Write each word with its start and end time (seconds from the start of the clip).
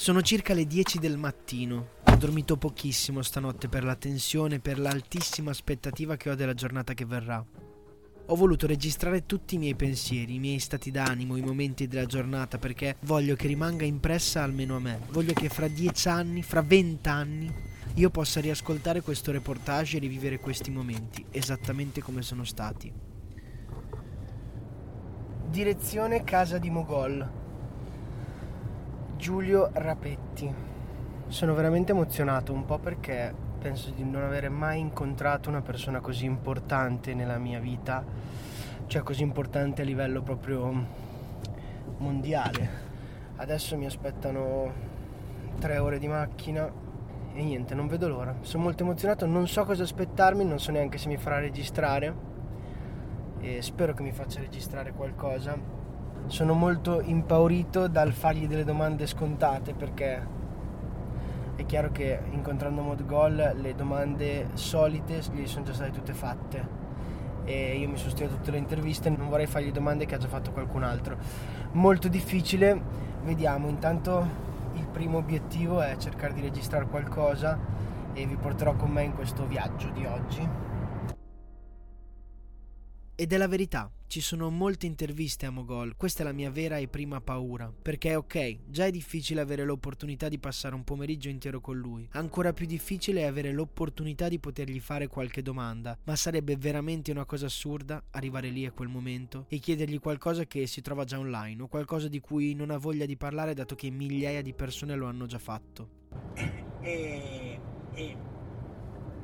Sono 0.00 0.22
circa 0.22 0.54
le 0.54 0.66
10 0.66 0.98
del 0.98 1.18
mattino. 1.18 1.88
Ho 2.04 2.16
dormito 2.16 2.56
pochissimo 2.56 3.20
stanotte 3.20 3.68
per 3.68 3.84
la 3.84 3.94
tensione 3.94 4.54
e 4.54 4.58
per 4.58 4.78
l'altissima 4.78 5.50
aspettativa 5.50 6.16
che 6.16 6.30
ho 6.30 6.34
della 6.34 6.54
giornata 6.54 6.94
che 6.94 7.04
verrà. 7.04 7.44
Ho 8.26 8.34
voluto 8.34 8.66
registrare 8.66 9.26
tutti 9.26 9.56
i 9.56 9.58
miei 9.58 9.74
pensieri, 9.74 10.36
i 10.36 10.38
miei 10.38 10.58
stati 10.58 10.90
d'animo, 10.90 11.36
i 11.36 11.42
momenti 11.42 11.86
della 11.86 12.06
giornata 12.06 12.58
perché 12.58 12.96
voglio 13.02 13.36
che 13.36 13.46
rimanga 13.46 13.84
impressa 13.84 14.42
almeno 14.42 14.76
a 14.76 14.80
me. 14.80 15.00
Voglio 15.10 15.34
che 15.34 15.50
fra 15.50 15.68
dieci 15.68 16.08
anni, 16.08 16.42
fra 16.42 16.62
vent'anni, 16.62 17.52
io 17.94 18.10
possa 18.10 18.40
riascoltare 18.40 19.00
questo 19.00 19.32
reportage 19.32 19.96
e 19.96 20.00
rivivere 20.00 20.38
questi 20.38 20.70
momenti 20.70 21.24
esattamente 21.30 22.00
come 22.00 22.22
sono 22.22 22.44
stati. 22.44 22.92
Direzione 25.48 26.22
Casa 26.22 26.58
di 26.58 26.70
Mogol. 26.70 27.28
Giulio 29.16 29.70
Rapetti. 29.72 30.68
Sono 31.26 31.54
veramente 31.54 31.92
emozionato 31.92 32.52
un 32.52 32.64
po' 32.64 32.78
perché 32.78 33.34
penso 33.58 33.90
di 33.90 34.04
non 34.04 34.22
avere 34.22 34.48
mai 34.48 34.78
incontrato 34.78 35.48
una 35.48 35.60
persona 35.60 36.00
così 36.00 36.24
importante 36.24 37.12
nella 37.14 37.38
mia 37.38 37.58
vita, 37.58 38.04
cioè 38.86 39.02
così 39.02 39.22
importante 39.22 39.82
a 39.82 39.84
livello 39.84 40.22
proprio 40.22 40.86
mondiale. 41.98 42.88
Adesso 43.36 43.76
mi 43.76 43.86
aspettano 43.86 44.72
tre 45.58 45.78
ore 45.78 45.98
di 45.98 46.08
macchina 46.08 46.88
e 47.40 47.42
niente, 47.42 47.74
non 47.74 47.86
vedo 47.86 48.06
l'ora. 48.06 48.36
Sono 48.42 48.64
molto 48.64 48.82
emozionato, 48.82 49.24
non 49.24 49.48
so 49.48 49.64
cosa 49.64 49.82
aspettarmi, 49.82 50.44
non 50.44 50.58
so 50.58 50.72
neanche 50.72 50.98
se 50.98 51.08
mi 51.08 51.16
farà 51.16 51.38
registrare. 51.38 52.28
E 53.40 53.62
spero 53.62 53.94
che 53.94 54.02
mi 54.02 54.12
faccia 54.12 54.40
registrare 54.40 54.92
qualcosa. 54.92 55.56
Sono 56.26 56.52
molto 56.52 57.00
impaurito 57.00 57.88
dal 57.88 58.12
fargli 58.12 58.46
delle 58.46 58.64
domande 58.64 59.06
scontate 59.06 59.72
perché 59.72 60.38
è 61.56 61.64
chiaro 61.64 61.90
che 61.90 62.20
incontrando 62.30 62.82
Modgol 62.82 63.54
le 63.56 63.74
domande 63.74 64.50
solite 64.52 65.22
gli 65.32 65.46
sono 65.46 65.64
già 65.64 65.72
state 65.72 65.92
tutte 65.92 66.12
fatte. 66.12 66.78
E 67.44 67.78
io 67.78 67.88
mi 67.88 67.96
sono 67.96 68.10
studiato 68.10 68.36
tutte 68.36 68.50
le 68.50 68.58
interviste 68.58 69.08
non 69.08 69.30
vorrei 69.30 69.46
fargli 69.46 69.72
domande 69.72 70.04
che 70.04 70.14
ha 70.14 70.18
già 70.18 70.28
fatto 70.28 70.52
qualcun 70.52 70.82
altro. 70.82 71.16
Molto 71.72 72.08
difficile. 72.08 72.98
Vediamo 73.22 73.68
intanto 73.68 74.48
primo 74.90 75.18
obiettivo 75.18 75.80
è 75.80 75.96
cercare 75.96 76.34
di 76.34 76.40
registrare 76.40 76.86
qualcosa 76.86 77.58
e 78.12 78.26
vi 78.26 78.36
porterò 78.36 78.74
con 78.74 78.90
me 78.90 79.02
in 79.04 79.14
questo 79.14 79.46
viaggio 79.46 79.88
di 79.90 80.04
oggi 80.04 80.48
ed 83.20 83.34
è 83.34 83.36
la 83.36 83.48
verità, 83.48 83.92
ci 84.06 84.22
sono 84.22 84.48
molte 84.48 84.86
interviste 84.86 85.44
a 85.44 85.50
Mogol, 85.50 85.94
questa 85.94 86.22
è 86.22 86.24
la 86.24 86.32
mia 86.32 86.50
vera 86.50 86.78
e 86.78 86.88
prima 86.88 87.20
paura, 87.20 87.70
perché 87.70 88.14
ok, 88.14 88.60
già 88.70 88.86
è 88.86 88.90
difficile 88.90 89.42
avere 89.42 89.62
l'opportunità 89.62 90.30
di 90.30 90.38
passare 90.38 90.74
un 90.74 90.84
pomeriggio 90.84 91.28
intero 91.28 91.60
con 91.60 91.76
lui, 91.76 92.08
ancora 92.12 92.54
più 92.54 92.64
difficile 92.64 93.20
è 93.20 93.24
avere 93.24 93.52
l'opportunità 93.52 94.26
di 94.28 94.38
potergli 94.38 94.80
fare 94.80 95.06
qualche 95.06 95.42
domanda, 95.42 95.98
ma 96.04 96.16
sarebbe 96.16 96.56
veramente 96.56 97.10
una 97.10 97.26
cosa 97.26 97.44
assurda 97.44 98.02
arrivare 98.12 98.48
lì 98.48 98.64
a 98.64 98.72
quel 98.72 98.88
momento 98.88 99.44
e 99.48 99.58
chiedergli 99.58 99.98
qualcosa 100.00 100.46
che 100.46 100.66
si 100.66 100.80
trova 100.80 101.04
già 101.04 101.18
online 101.18 101.60
o 101.60 101.68
qualcosa 101.68 102.08
di 102.08 102.20
cui 102.20 102.54
non 102.54 102.70
ha 102.70 102.78
voglia 102.78 103.04
di 103.04 103.18
parlare 103.18 103.52
dato 103.52 103.74
che 103.74 103.90
migliaia 103.90 104.40
di 104.40 104.54
persone 104.54 104.94
lo 104.94 105.04
hanno 105.04 105.26
già 105.26 105.38
fatto. 105.38 105.88
E, 106.80 107.60
e 107.92 108.16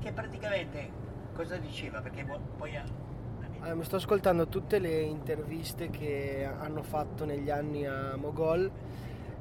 che 0.01 0.13
praticamente 0.13 0.93
cosa 1.33 1.57
diceva? 1.57 2.03
Perché 2.03 2.27
poi 2.59 2.77
allora, 2.77 3.06
mi 3.75 3.85
sto 3.85 3.97
ascoltando 3.97 4.49
tutte 4.49 4.79
le 4.79 5.01
interviste 5.01 5.91
che 5.91 6.45
hanno 6.45 6.83
fatto 6.83 7.25
negli 7.25 7.51
anni 7.51 7.87
a 7.87 8.17
Mogol 8.17 8.71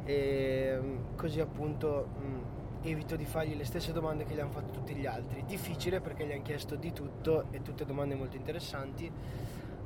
e 0.03 0.77
mm, 0.79 1.15
così 1.15 1.39
appunto 1.39 2.09
mm, 2.19 2.41
evito 2.83 3.15
di 3.15 3.25
fargli 3.25 3.55
le 3.55 3.65
stesse 3.65 3.91
domande 3.91 4.25
che 4.25 4.33
gli 4.33 4.39
hanno 4.39 4.51
fatto 4.51 4.71
tutti 4.71 4.95
gli 4.95 5.05
altri. 5.05 5.43
Difficile 5.45 6.01
perché 6.01 6.25
gli 6.25 6.31
hanno 6.31 6.43
chiesto 6.43 6.75
di 6.75 6.91
tutto 6.93 7.51
e 7.51 7.61
tutte 7.61 7.85
domande 7.85 8.15
molto 8.15 8.35
interessanti, 8.35 9.11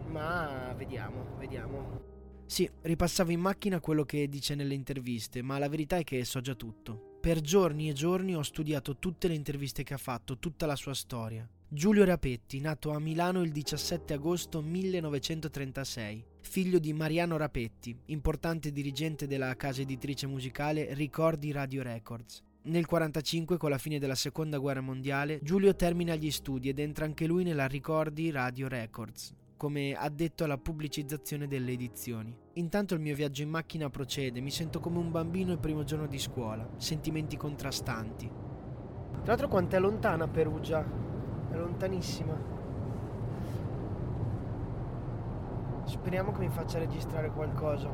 ma 0.07 0.73
vediamo, 0.75 1.35
vediamo. 1.37 2.07
Sì, 2.45 2.69
ripassavo 2.81 3.31
in 3.31 3.39
macchina 3.39 3.79
quello 3.79 4.03
che 4.03 4.27
dice 4.27 4.55
nelle 4.55 4.73
interviste, 4.73 5.41
ma 5.41 5.57
la 5.59 5.69
verità 5.69 5.97
è 5.97 6.03
che 6.03 6.23
so 6.25 6.41
già 6.41 6.55
tutto. 6.55 7.17
Per 7.21 7.41
giorni 7.41 7.89
e 7.89 7.93
giorni 7.93 8.35
ho 8.35 8.41
studiato 8.41 8.97
tutte 8.97 9.27
le 9.27 9.35
interviste 9.35 9.83
che 9.83 9.93
ha 9.93 9.97
fatto, 9.97 10.37
tutta 10.39 10.65
la 10.65 10.75
sua 10.75 10.93
storia. 10.93 11.47
Giulio 11.71 12.03
Rapetti, 12.03 12.59
nato 12.61 12.89
a 12.89 12.99
Milano 12.99 13.43
il 13.43 13.51
17 13.51 14.15
agosto 14.15 14.59
1936, 14.59 16.25
figlio 16.41 16.79
di 16.79 16.93
Mariano 16.93 17.37
Rapetti, 17.37 17.95
importante 18.05 18.71
dirigente 18.71 19.27
della 19.27 19.55
casa 19.55 19.81
editrice 19.81 20.25
musicale 20.25 20.95
Ricordi 20.95 21.51
Radio 21.51 21.83
Records. 21.83 22.41
Nel 22.63 22.87
1945, 22.89 23.57
con 23.57 23.69
la 23.69 23.77
fine 23.77 23.99
della 23.99 24.15
seconda 24.15 24.57
guerra 24.57 24.81
mondiale, 24.81 25.41
Giulio 25.43 25.75
termina 25.75 26.15
gli 26.15 26.31
studi 26.31 26.69
ed 26.69 26.79
entra 26.79 27.05
anche 27.05 27.27
lui 27.27 27.43
nella 27.43 27.67
Ricordi 27.67 28.31
Radio 28.31 28.67
Records, 28.67 29.35
come 29.55 29.93
addetto 29.93 30.43
alla 30.43 30.57
pubblicizzazione 30.57 31.47
delle 31.47 31.73
edizioni. 31.73 32.35
Intanto 32.53 32.95
il 32.95 32.99
mio 32.99 33.13
viaggio 33.13 33.43
in 33.43 33.49
macchina 33.49 33.91
procede, 33.91 34.41
mi 34.41 34.49
sento 34.49 34.79
come 34.79 34.97
un 34.97 35.11
bambino 35.11 35.51
il 35.51 35.59
primo 35.59 35.83
giorno 35.83 36.07
di 36.07 36.17
scuola, 36.17 36.67
sentimenti 36.77 37.37
contrastanti. 37.37 38.25
Tra 38.25 39.23
l'altro 39.23 39.47
quanto 39.47 39.75
è 39.75 39.79
lontana 39.79 40.27
Perugia? 40.27 41.08
È 41.51 41.55
lontanissima. 41.55 42.33
Speriamo 45.83 46.31
che 46.31 46.39
mi 46.39 46.49
faccia 46.49 46.77
registrare 46.77 47.31
qualcosa. 47.31 47.89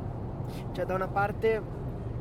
Cioè, 0.71 0.85
da 0.85 0.93
una 0.93 1.07
parte, 1.07 1.61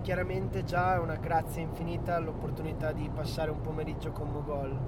chiaramente 0.03 0.65
già 0.65 0.94
è 0.94 0.99
una 0.99 1.17
grazia 1.17 1.62
infinita 1.62 2.19
l'opportunità 2.19 2.93
di 2.93 3.11
passare 3.12 3.50
un 3.50 3.61
pomeriggio 3.61 4.12
con 4.12 4.31
Mogol. 4.31 4.78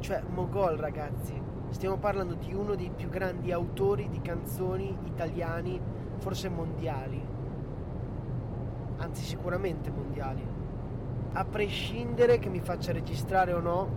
Cioè, 0.00 0.22
Mogol, 0.28 0.76
ragazzi, 0.76 1.40
stiamo 1.70 1.96
parlando 1.96 2.34
di 2.34 2.52
uno 2.52 2.74
dei 2.74 2.90
più 2.94 3.08
grandi 3.08 3.50
autori 3.50 4.08
di 4.10 4.20
canzoni 4.20 4.96
italiani, 5.04 5.80
forse 6.18 6.48
mondiali. 6.48 7.24
Anzi, 8.98 9.22
sicuramente 9.22 9.90
mondiali. 9.90 10.46
A 11.32 11.44
prescindere 11.44 12.38
che 12.38 12.48
mi 12.48 12.60
faccia 12.60 12.92
registrare 12.92 13.52
o 13.52 13.60
no, 13.60 13.88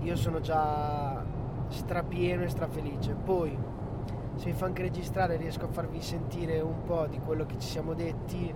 io 0.00 0.16
sono 0.16 0.40
già 0.40 1.19
strapieno 1.70 2.42
e 2.42 2.48
strafelice. 2.48 3.14
Poi, 3.14 3.56
se 4.34 4.46
mi 4.46 4.52
fa 4.52 4.66
anche 4.66 4.82
registrare, 4.82 5.36
riesco 5.36 5.64
a 5.64 5.68
farvi 5.68 6.00
sentire 6.00 6.60
un 6.60 6.82
po' 6.84 7.06
di 7.06 7.18
quello 7.18 7.46
che 7.46 7.58
ci 7.58 7.68
siamo 7.68 7.94
detti, 7.94 8.52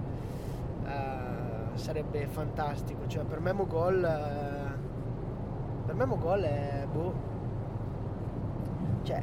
eh, 0.86 1.76
sarebbe 1.76 2.26
fantastico. 2.26 3.06
Cioè, 3.06 3.25
per 3.25 3.41
me 3.41 3.52
Mogol, 3.52 4.04
eh, 4.04 4.78
per 5.86 5.94
me 5.94 6.04
Mogol 6.04 6.43
è 6.43 6.87
boh. 6.90 7.32
Cioè, 9.02 9.22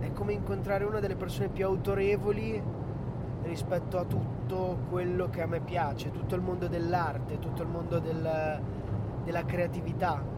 è 0.00 0.12
come 0.12 0.32
incontrare 0.32 0.84
una 0.84 1.00
delle 1.00 1.16
persone 1.16 1.48
più 1.48 1.64
autorevoli 1.66 2.62
rispetto 3.42 3.98
a 3.98 4.04
tutto 4.04 4.78
quello 4.88 5.28
che 5.28 5.42
a 5.42 5.46
me 5.46 5.60
piace, 5.60 6.10
tutto 6.10 6.34
il 6.34 6.40
mondo 6.40 6.66
dell'arte, 6.66 7.38
tutto 7.38 7.62
il 7.62 7.68
mondo 7.68 7.98
del, 7.98 8.60
della 9.22 9.44
creatività 9.44 10.33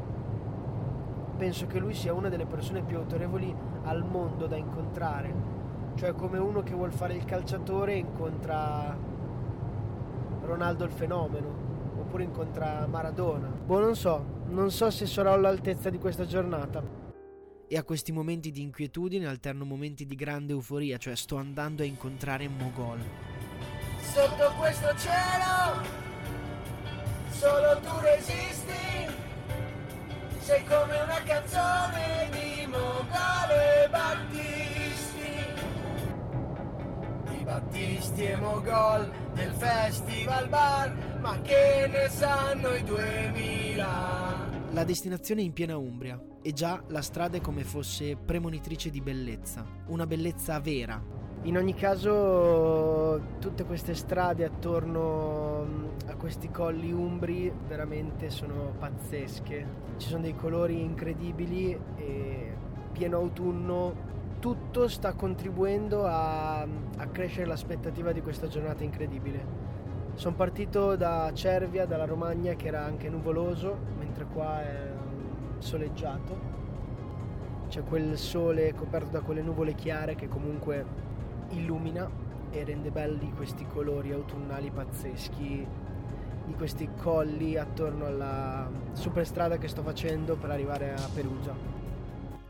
penso 1.37 1.67
che 1.67 1.79
lui 1.79 1.94
sia 1.94 2.12
una 2.12 2.29
delle 2.29 2.47
persone 2.47 2.83
più 2.83 2.97
autorevoli 2.97 3.55
al 3.85 4.05
mondo 4.05 4.47
da 4.47 4.56
incontrare. 4.56 5.55
Cioè 5.94 6.15
come 6.15 6.38
uno 6.38 6.62
che 6.62 6.75
vuole 6.75 6.93
fare 6.93 7.15
il 7.15 7.25
calciatore 7.25 7.94
incontra 7.94 8.97
Ronaldo 10.43 10.85
il 10.85 10.91
fenomeno, 10.91 11.49
oppure 11.99 12.25
incontra 12.25 12.87
Maradona. 12.87 13.49
Boh, 13.49 13.81
non 13.81 13.97
so, 13.97 14.25
non 14.49 14.71
so 14.71 14.91
se 14.91 15.06
sarò 15.06 15.33
all'altezza 15.33 15.91
di 15.91 15.99
questa 15.99 16.25
giornata. 16.25 16.83
E 17.69 17.77
a 17.77 17.83
questi 17.83 18.12
momenti 18.12 18.53
di 18.53 18.62
inquietudine 18.62 19.27
alterno 19.27 19.65
momenti 19.65 20.06
di 20.06 20.15
grande 20.15 20.53
euforia, 20.53 20.99
cioè 20.99 21.17
sto 21.17 21.37
andando 21.37 21.83
a 21.83 21.87
incontrare 21.87 22.49
Mogol. 22.49 23.00
Sotto 24.00 24.53
questo 24.56 24.87
cielo, 24.97 25.83
solo 27.31 27.81
tu 27.81 27.99
resisti 28.00 29.16
sei 30.47 30.65
come 30.65 31.01
una 31.01 31.21
canzone 31.25 32.31
di 32.31 32.67
Mogale 32.69 33.89
Battisti. 33.91 35.33
Di 37.31 37.43
Battisti 37.43 38.23
e 38.27 38.37
Mogol 38.37 39.11
del 39.35 39.51
Festival 39.51 40.49
Bar, 40.49 41.19
ma 41.19 41.41
che 41.41 41.89
ne 41.91 42.09
sanno 42.09 42.75
i 42.75 42.85
2000? 42.85 43.87
La 44.71 44.85
destinazione 44.85 45.41
è 45.41 45.45
in 45.45 45.53
piena 45.53 45.77
Umbria 45.79 46.17
e 46.41 46.53
già 46.53 46.81
la 46.91 47.03
strada 47.03 47.39
è 47.39 47.41
come 47.41 47.65
fosse 47.65 48.15
premonitrice 48.15 48.89
di 48.89 49.01
bellezza, 49.01 49.67
una 49.87 50.07
bellezza 50.07 50.61
vera. 50.61 51.03
In 51.43 51.57
ogni 51.57 51.75
caso 51.75 53.21
tutte 53.41 53.65
queste 53.65 53.97
strade 53.97 54.45
attorno 54.45 55.86
questi 56.26 56.50
colli 56.50 56.90
umbri 56.90 57.52
veramente 57.69 58.31
sono 58.31 58.73
pazzesche. 58.76 59.64
Ci 59.96 60.08
sono 60.08 60.23
dei 60.23 60.34
colori 60.34 60.82
incredibili 60.82 61.78
e 61.94 62.56
pieno 62.90 63.19
autunno 63.19 63.94
tutto 64.40 64.88
sta 64.88 65.12
contribuendo 65.12 66.05
a, 66.05 66.62
a 66.62 67.06
crescere 67.12 67.46
l'aspettativa 67.46 68.11
di 68.11 68.23
questa 68.23 68.49
giornata 68.49 68.82
incredibile. 68.82 69.44
Sono 70.14 70.34
partito 70.34 70.96
da 70.96 71.31
Cervia, 71.32 71.87
dalla 71.87 72.06
Romagna, 72.06 72.55
che 72.55 72.67
era 72.67 72.84
anche 72.84 73.08
nuvoloso, 73.08 73.78
mentre 73.96 74.25
qua 74.25 74.62
è 74.62 74.90
soleggiato. 75.58 76.37
C'è 77.69 77.84
quel 77.84 78.19
sole 78.19 78.75
coperto 78.75 79.11
da 79.11 79.20
quelle 79.20 79.43
nuvole 79.43 79.76
chiare 79.76 80.17
che 80.17 80.26
comunque 80.26 80.84
illumina 81.50 82.11
e 82.50 82.64
rende 82.64 82.90
belli 82.90 83.32
questi 83.32 83.64
colori 83.64 84.11
autunnali 84.11 84.73
pazzeschi 84.73 85.86
di 86.47 86.55
questi 86.55 86.89
colli 86.97 87.57
attorno 87.57 88.07
alla 88.07 88.71
superstrada 88.93 89.59
che 89.59 89.69
sto 89.69 89.83
facendo 89.83 90.37
per 90.37 90.51
arrivare 90.51 90.95
a 90.95 91.09
Perugia. 91.13 91.55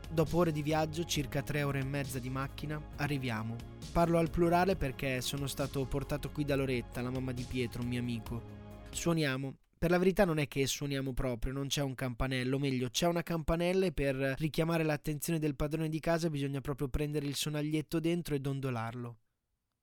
Dopo 0.09 0.37
ore 0.37 0.51
di 0.51 0.61
viaggio, 0.61 1.03
circa 1.03 1.41
tre 1.41 1.63
ore 1.63 1.79
e 1.79 1.83
mezza 1.83 2.19
di 2.19 2.29
macchina, 2.29 2.81
arriviamo. 2.95 3.55
Parlo 3.91 4.17
al 4.17 4.29
plurale 4.29 4.75
perché 4.75 5.21
sono 5.21 5.47
stato 5.47 5.85
portato 5.85 6.31
qui 6.31 6.45
da 6.45 6.55
Loretta, 6.55 7.01
la 7.01 7.09
mamma 7.09 7.33
di 7.33 7.43
Pietro, 7.43 7.81
un 7.81 7.89
mio 7.89 7.99
amico. 7.99 8.41
Suoniamo. 8.89 9.53
Per 9.77 9.91
la 9.91 9.99
verità 9.99 10.25
non 10.25 10.39
è 10.39 10.47
che 10.47 10.65
suoniamo 10.65 11.13
proprio, 11.13 11.53
non 11.53 11.67
c'è 11.67 11.83
un 11.83 11.93
campanello, 11.93 12.57
meglio, 12.57 12.89
c'è 12.89 13.05
una 13.05 13.21
campanella 13.21 13.85
e 13.85 13.91
per 13.91 14.15
richiamare 14.39 14.83
l'attenzione 14.83 15.37
del 15.37 15.55
padrone 15.55 15.87
di 15.87 15.99
casa 15.99 16.31
bisogna 16.31 16.61
proprio 16.61 16.87
prendere 16.87 17.27
il 17.27 17.35
sonaglietto 17.35 17.99
dentro 17.99 18.33
e 18.33 18.39
dondolarlo. 18.39 19.17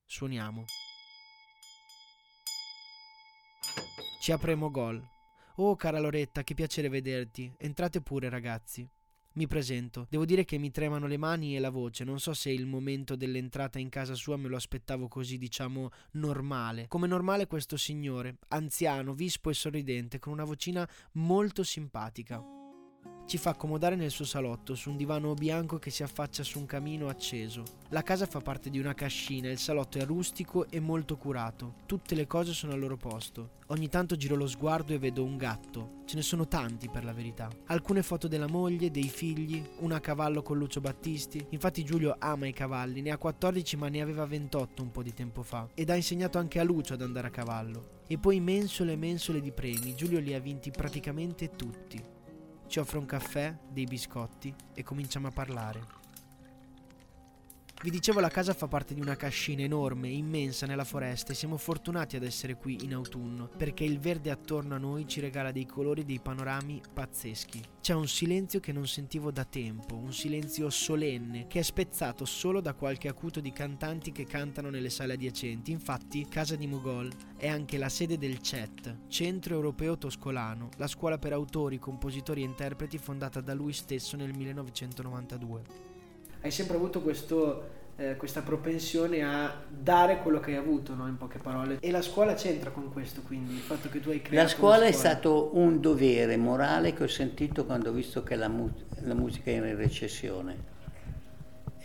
Suoniamo. 0.05 0.65
Ci 4.25 4.33
apriamo 4.33 4.71
gol. 4.71 5.07
Oh 5.57 5.77
cara 5.77 6.01
Loretta, 6.01 6.43
che 6.43 6.55
piacere 6.55 6.89
vederti. 6.89 7.53
Entrate 7.59 8.01
pure 8.01 8.31
ragazzi. 8.31 8.89
Mi 9.35 9.47
presento. 9.47 10.07
Devo 10.09 10.25
dire 10.25 10.47
che 10.47 10.57
mi 10.57 10.71
tremano 10.71 11.07
le 11.07 11.19
mani 11.19 11.55
e 11.55 11.61
la 11.61 11.69
voce. 11.69 12.05
Non 12.05 12.19
so 12.19 12.33
se 12.33 12.49
il 12.49 12.65
momento 12.65 13.17
dell'entrata 13.17 13.79
in 13.79 13.91
casa 13.91 14.15
sua 14.15 14.39
me 14.39 14.49
lo 14.49 14.57
aspettavo 14.57 15.09
così, 15.09 15.37
diciamo, 15.37 15.91
normale. 16.13 16.89
Come 16.89 17.07
normale 17.07 17.47
questo 17.47 17.77
signore, 17.77 18.39
anziano, 18.49 19.13
vispo 19.13 19.51
e 19.51 19.53
sorridente, 19.53 20.19
con 20.19 20.33
una 20.33 20.45
vocina 20.45 20.89
molto 21.13 21.63
simpatica. 21.63 22.43
Ci 23.27 23.39
fa 23.39 23.51
accomodare 23.51 23.97
nel 23.97 24.11
suo 24.11 24.27
salotto, 24.27 24.75
su 24.75 24.91
un 24.91 24.97
divano 24.97 25.33
bianco 25.33 25.79
che 25.79 25.91
si 25.91 26.03
affaccia 26.03 26.43
su 26.43 26.59
un 26.59 26.67
camino 26.67 27.09
acceso. 27.09 27.63
La 27.89 28.03
casa 28.03 28.27
fa 28.27 28.41
parte 28.41 28.69
di 28.69 28.79
una 28.79 28.93
cascina, 28.93 29.51
il 29.51 29.59
salotto 29.59 29.99
è 29.99 30.05
rustico 30.05 30.69
e 30.69 30.79
molto 30.79 31.17
curato. 31.17 31.77
Tutte 31.87 32.15
le 32.15 32.27
cose 32.27 32.53
sono 32.53 32.75
al 32.75 32.81
loro 32.81 32.97
posto. 32.97 33.63
Ogni 33.69 33.89
tanto 33.89 34.15
giro 34.17 34.37
lo 34.37 34.47
sguardo 34.47 34.93
e 34.93 34.99
vedo 34.99 35.25
un 35.25 35.39
gatto. 35.39 36.03
Ce 36.05 36.17
ne 36.17 36.23
sono 36.23 36.47
tanti 36.47 36.91
per 36.91 37.03
la 37.03 37.15
verità. 37.15 37.49
Alcune 37.67 38.03
foto 38.03 38.29
della 38.29 38.47
moglie, 38.47 38.91
dei 38.91 39.09
figli, 39.09 39.65
una 39.79 39.97
a 39.97 40.01
cavallo 40.01 40.43
con 40.43 40.59
Lucio 40.59 40.83
Battisti. 40.83 41.45
Infatti 41.49 41.83
Giulio 41.83 42.17
ama 42.19 42.47
i 42.47 42.53
cavalli, 42.53 43.01
ne 43.01 43.11
ha 43.11 43.17
14 43.17 43.77
ma 43.77 43.89
ne 43.89 44.03
aveva 44.03 44.27
28 44.27 44.83
un 44.83 44.91
po' 44.91 45.03
di 45.03 45.15
tempo 45.15 45.43
fa. 45.43 45.67
Ed 45.75 45.89
ha 45.89 45.97
insegnato 45.97 46.37
anche 46.37 46.61
a 46.61 46.63
Lucio 46.63 46.93
ad 46.93 47.01
andare 47.01 47.29
a 47.29 47.31
cavallo. 47.31 48.03
E 48.07 48.19
poi 48.19 48.39
mensole 48.39 48.93
e 48.93 48.97
mensole 48.97 49.41
di 49.41 49.51
premi. 49.51 49.95
Giulio 49.95 50.21
li 50.21 50.35
ha 50.35 50.41
vinti 50.41 50.71
praticamente 50.71 51.57
tutti. 51.57 52.14
Ci 52.67 52.79
offre 52.79 52.99
un 52.99 53.07
caffè, 53.07 53.57
dei 53.69 53.85
biscotti 53.85 54.55
e 54.75 54.83
cominciamo 54.83 55.29
a 55.29 55.31
parlare. 55.31 56.04
Vi 57.85 57.91
dicevo 57.91 58.19
la 58.19 58.31
casa 58.31 58.55
fa 58.55 58.67
parte 58.67 58.95
di 58.95 59.03
una 59.03 59.15
cascina 59.15 59.61
enorme, 59.61 60.09
immensa 60.09 60.65
nella 60.65 60.85
foresta 60.85 61.33
e 61.33 61.35
siamo 61.35 61.59
fortunati 61.59 62.17
ad 62.17 62.23
essere 62.23 62.57
qui 62.57 62.79
in 62.83 62.95
autunno 62.95 63.51
perché 63.59 63.85
il 63.85 63.99
verde 63.99 64.31
attorno 64.31 64.75
a 64.75 64.79
noi 64.79 65.07
ci 65.07 65.21
regala 65.21 65.53
dei 65.53 65.67
colori 65.67 66.01
e 66.01 66.05
dei 66.07 66.19
panorami 66.19 66.81
pazzeschi. 66.95 67.63
C'è 67.83 67.93
un 67.93 68.09
silenzio 68.09 68.59
che 68.59 68.73
non 68.73 68.87
sentivo 68.87 69.31
da 69.31 69.45
tempo, 69.45 69.97
un 69.97 70.15
silenzio 70.15 70.71
solenne 70.71 71.47
che 71.47 71.59
è 71.59 71.63
spezzato 71.63 72.25
solo 72.25 72.63
da 72.63 72.73
qualche 72.73 73.09
acuto 73.09 73.41
di 73.41 73.53
cantanti 73.53 74.13
che 74.13 74.25
cantano 74.25 74.71
nelle 74.71 74.89
sale 74.89 75.13
adiacenti. 75.13 75.71
Infatti, 75.71 76.27
Casa 76.27 76.57
di 76.57 76.67
Mogol 76.67 77.13
è 77.37 77.49
anche 77.49 77.77
la 77.77 77.91
sede 77.91 78.17
del 78.17 78.41
CET, 78.41 79.09
Centro 79.09 79.57
Europeo 79.57 79.99
Toscolano, 79.99 80.71
la 80.79 80.87
scuola 80.87 81.19
per 81.19 81.35
autori, 81.35 81.79
compositori 81.79 82.41
e 82.41 82.47
interpreti 82.47 82.97
fondata 82.97 83.43
da 83.43 83.53
lui 83.53 83.75
stesso 83.75 84.17
nel 84.17 84.33
1992 84.33 85.94
hai 86.45 86.51
sempre 86.51 86.77
avuto 86.77 87.01
questo, 87.01 87.71
eh, 87.97 88.17
questa 88.17 88.43
propensione 88.43 89.25
a 89.25 89.63
dare 89.67 90.19
quello 90.19 90.41
che 90.41 90.51
hai 90.51 90.59
avuto, 90.59 90.95
no? 90.95 91.09
in 91.09 91.17
poche 91.17 91.39
parole. 91.39 91.79
E 91.81 91.91
la 91.91 92.03
scuola 92.03 92.35
c'entra 92.35 92.71
con 92.71 92.93
questo, 92.93 93.23
quindi 93.23 93.55
il 93.55 93.61
fatto 93.61 93.89
che 93.89 93.99
tu 93.99 94.11
hai 94.11 94.21
creato. 94.21 94.47
La 94.47 94.49
scuola, 94.49 94.75
scuola. 94.75 94.89
è 94.91 94.93
stato 94.93 95.51
un 95.55 95.81
dovere 95.81 96.37
morale 96.37 96.93
che 96.93 97.05
ho 97.05 97.09
sentito 97.09 97.65
quando 97.65 97.89
ho 97.89 97.93
visto 97.93 98.23
che 98.23 98.37
la, 98.37 98.49
mu- 98.49 98.71
la 99.05 99.15
musica 99.15 99.51
era 99.51 99.69
in 99.69 99.77
recessione 99.77 100.73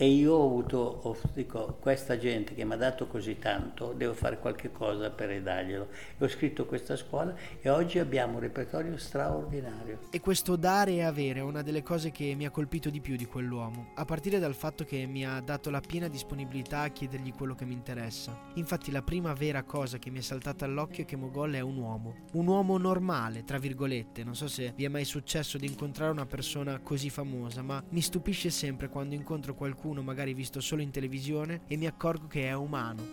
e 0.02 0.08
io 0.08 0.34
ho 0.34 0.46
avuto, 0.46 1.18
dico, 1.34 1.76
questa 1.78 2.18
gente 2.18 2.56
che 2.56 2.64
mi 2.64 2.72
ha 2.72 2.78
dato 2.78 3.06
così 3.08 3.38
tanto, 3.38 3.92
devo 3.92 4.14
fare 4.14 4.40
qualche 4.40 4.72
cosa 4.72 5.10
per 5.10 5.28
ridarglielo. 5.28 5.88
E 6.18 6.24
ho 6.24 6.30
scritto 6.30 6.66
questa 6.66 6.96
scuola 6.96 7.36
e 7.60 7.68
oggi 7.68 8.00
abbiamo 8.00 8.36
un 8.36 8.40
repertorio 8.40 8.96
straordinario. 8.96 10.00
E 10.10 10.22
questo 10.22 10.56
dare 10.56 10.94
e 10.94 11.04
avere 11.04 11.42
è 11.42 11.44
una 11.44 11.64
delle 11.64 11.84
cose 11.84 12.12
che 12.12 12.34
mi 12.34 12.46
ha 12.46 12.50
colpito 12.50 12.90
di 12.90 13.02
più 13.02 13.18
di 13.18 13.26
quell'uomo, 13.26 13.90
a 13.96 14.06
partire 14.06 14.40
dal 14.40 14.54
fatto 14.56 14.86
che 14.86 15.06
mi 15.06 15.26
ha 15.26 15.42
dato 15.42 15.70
la 15.70 15.82
piena 15.82 16.08
disponibilità 16.08 16.80
a 16.84 16.88
chiedergli 16.92 17.34
quello 17.34 17.54
che 17.54 17.66
mi 17.66 17.74
interessa. 17.74 18.40
Infatti 18.54 18.92
la 18.92 19.02
prima 19.02 19.34
vera 19.34 19.64
cosa 19.64 19.98
che 19.98 20.10
mi 20.10 20.20
è 20.20 20.22
saltata 20.22 20.64
all'occhio 20.64 21.04
è 21.04 21.06
che 21.06 21.18
Mogol 21.18 21.56
è 21.56 21.60
un 21.60 21.76
uomo. 21.76 22.16
Un 22.36 22.48
uomo 22.48 22.78
normale, 22.78 23.44
tra 23.44 23.58
virgolette. 23.58 24.24
Non 24.24 24.34
so 24.34 24.48
se 24.48 24.72
vi 24.78 24.86
è 24.86 24.88
mai 24.88 25.04
successo 25.04 25.58
di 25.58 25.66
incontrare 25.66 26.10
una 26.10 26.26
persona 26.26 26.80
così 26.80 27.10
famosa, 27.10 27.62
ma 27.62 27.84
mi 27.90 28.00
stupisce 28.00 28.50
sempre 28.50 28.88
quando 28.88 29.14
incontro 29.14 29.54
qualcuno 29.54 29.88
qualcuno 29.90 30.02
magari 30.04 30.36
visto 30.36 30.62
solo 30.62 30.84
in 30.84 30.92
televisione 30.92 31.62
e 31.68 31.76
mi 31.76 31.88
accorgo 31.88 32.28
che 32.28 32.48
è 32.48 32.54
umano. 32.54 33.04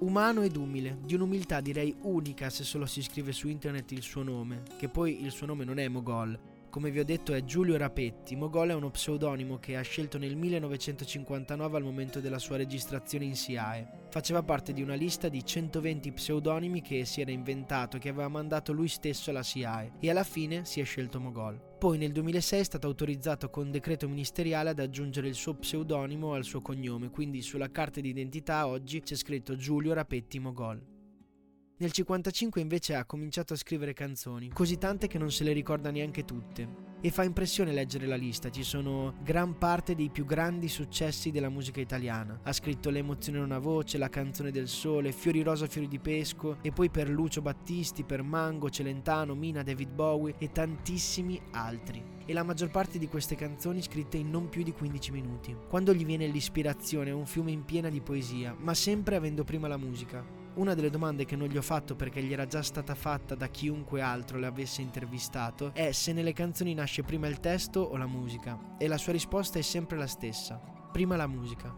Umano 0.00 0.42
ed 0.42 0.56
umile, 0.56 0.98
di 1.02 1.14
un'umiltà 1.14 1.60
direi 1.60 1.94
unica 2.02 2.50
se 2.50 2.64
solo 2.64 2.86
si 2.86 3.02
scrive 3.02 3.32
su 3.32 3.48
internet 3.48 3.92
il 3.92 4.02
suo 4.02 4.22
nome, 4.22 4.62
che 4.78 4.88
poi 4.88 5.24
il 5.24 5.30
suo 5.30 5.46
nome 5.46 5.64
non 5.64 5.78
è 5.78 5.88
Mogol, 5.88 6.38
come 6.68 6.90
vi 6.90 6.98
ho 6.98 7.04
detto 7.04 7.32
è 7.32 7.42
Giulio 7.44 7.78
Rapetti, 7.78 8.36
Mogol 8.36 8.68
è 8.68 8.74
uno 8.74 8.90
pseudonimo 8.90 9.58
che 9.58 9.76
ha 9.76 9.82
scelto 9.82 10.18
nel 10.18 10.36
1959 10.36 11.76
al 11.78 11.82
momento 11.82 12.20
della 12.20 12.38
sua 12.38 12.58
registrazione 12.58 13.24
in 13.24 13.34
SIAE. 13.34 14.06
Faceva 14.10 14.42
parte 14.42 14.74
di 14.74 14.82
una 14.82 14.94
lista 14.94 15.30
di 15.30 15.44
120 15.44 16.12
pseudonimi 16.12 16.82
che 16.82 17.06
si 17.06 17.22
era 17.22 17.30
inventato 17.30 17.96
che 17.96 18.10
aveva 18.10 18.28
mandato 18.28 18.72
lui 18.72 18.88
stesso 18.88 19.30
alla 19.30 19.42
SIAE 19.42 19.92
e 19.98 20.10
alla 20.10 20.24
fine 20.24 20.66
si 20.66 20.80
è 20.80 20.84
scelto 20.84 21.18
Mogol. 21.18 21.67
Poi 21.78 21.96
nel 21.96 22.10
2006 22.10 22.58
è 22.58 22.64
stato 22.64 22.88
autorizzato 22.88 23.50
con 23.50 23.70
decreto 23.70 24.08
ministeriale 24.08 24.70
ad 24.70 24.80
aggiungere 24.80 25.28
il 25.28 25.36
suo 25.36 25.54
pseudonimo 25.54 26.32
al 26.34 26.42
suo 26.42 26.60
cognome, 26.60 27.08
quindi 27.08 27.40
sulla 27.40 27.70
carta 27.70 28.00
d'identità 28.00 28.66
oggi 28.66 29.00
c'è 29.00 29.14
scritto 29.14 29.54
Giulio 29.54 29.92
Rapetti 29.92 30.40
Mogol. 30.40 30.76
Nel 30.76 31.92
1955 31.94 32.60
invece 32.60 32.96
ha 32.96 33.04
cominciato 33.04 33.52
a 33.52 33.56
scrivere 33.56 33.92
canzoni, 33.92 34.48
così 34.48 34.76
tante 34.76 35.06
che 35.06 35.18
non 35.18 35.30
se 35.30 35.44
le 35.44 35.52
ricorda 35.52 35.92
neanche 35.92 36.24
tutte. 36.24 36.87
E 37.00 37.12
fa 37.12 37.22
impressione 37.22 37.72
leggere 37.72 38.06
la 38.06 38.16
lista, 38.16 38.50
ci 38.50 38.64
sono 38.64 39.14
gran 39.22 39.56
parte 39.56 39.94
dei 39.94 40.10
più 40.10 40.24
grandi 40.24 40.66
successi 40.66 41.30
della 41.30 41.48
musica 41.48 41.80
italiana. 41.80 42.40
Ha 42.42 42.52
scritto 42.52 42.90
Le 42.90 42.98
emozioni 42.98 43.38
in 43.38 43.44
una 43.44 43.60
voce, 43.60 43.98
La 43.98 44.08
canzone 44.08 44.50
del 44.50 44.66
sole, 44.66 45.12
Fiori 45.12 45.42
rosa, 45.42 45.68
fiori 45.68 45.86
di 45.86 46.00
pesco, 46.00 46.58
e 46.60 46.72
poi 46.72 46.90
per 46.90 47.08
Lucio 47.08 47.40
Battisti, 47.40 48.02
per 48.02 48.22
Mango, 48.22 48.68
Celentano, 48.68 49.36
Mina, 49.36 49.62
David 49.62 49.92
Bowie 49.92 50.34
e 50.38 50.50
tantissimi 50.50 51.40
altri. 51.52 52.02
E 52.26 52.32
la 52.32 52.42
maggior 52.42 52.70
parte 52.70 52.98
di 52.98 53.06
queste 53.06 53.36
canzoni 53.36 53.80
scritte 53.80 54.16
in 54.16 54.28
non 54.28 54.48
più 54.48 54.64
di 54.64 54.72
15 54.72 55.12
minuti. 55.12 55.56
Quando 55.68 55.94
gli 55.94 56.04
viene 56.04 56.26
l'ispirazione 56.26 57.10
è 57.10 57.14
un 57.14 57.26
fiume 57.26 57.52
in 57.52 57.64
piena 57.64 57.90
di 57.90 58.00
poesia, 58.00 58.56
ma 58.58 58.74
sempre 58.74 59.14
avendo 59.14 59.44
prima 59.44 59.68
la 59.68 59.76
musica. 59.76 60.37
Una 60.58 60.74
delle 60.74 60.90
domande 60.90 61.24
che 61.24 61.36
non 61.36 61.46
gli 61.46 61.56
ho 61.56 61.62
fatto 61.62 61.94
perché 61.94 62.20
gli 62.20 62.32
era 62.32 62.44
già 62.44 62.62
stata 62.62 62.96
fatta 62.96 63.36
da 63.36 63.46
chiunque 63.46 64.00
altro 64.00 64.38
le 64.38 64.46
avesse 64.46 64.82
intervistato 64.82 65.70
è 65.72 65.92
se 65.92 66.12
nelle 66.12 66.32
canzoni 66.32 66.74
nasce 66.74 67.04
prima 67.04 67.28
il 67.28 67.38
testo 67.38 67.78
o 67.80 67.96
la 67.96 68.08
musica 68.08 68.74
e 68.76 68.88
la 68.88 68.98
sua 68.98 69.12
risposta 69.12 69.60
è 69.60 69.62
sempre 69.62 69.96
la 69.96 70.08
stessa, 70.08 70.60
prima 70.90 71.14
la 71.14 71.28
musica. 71.28 71.72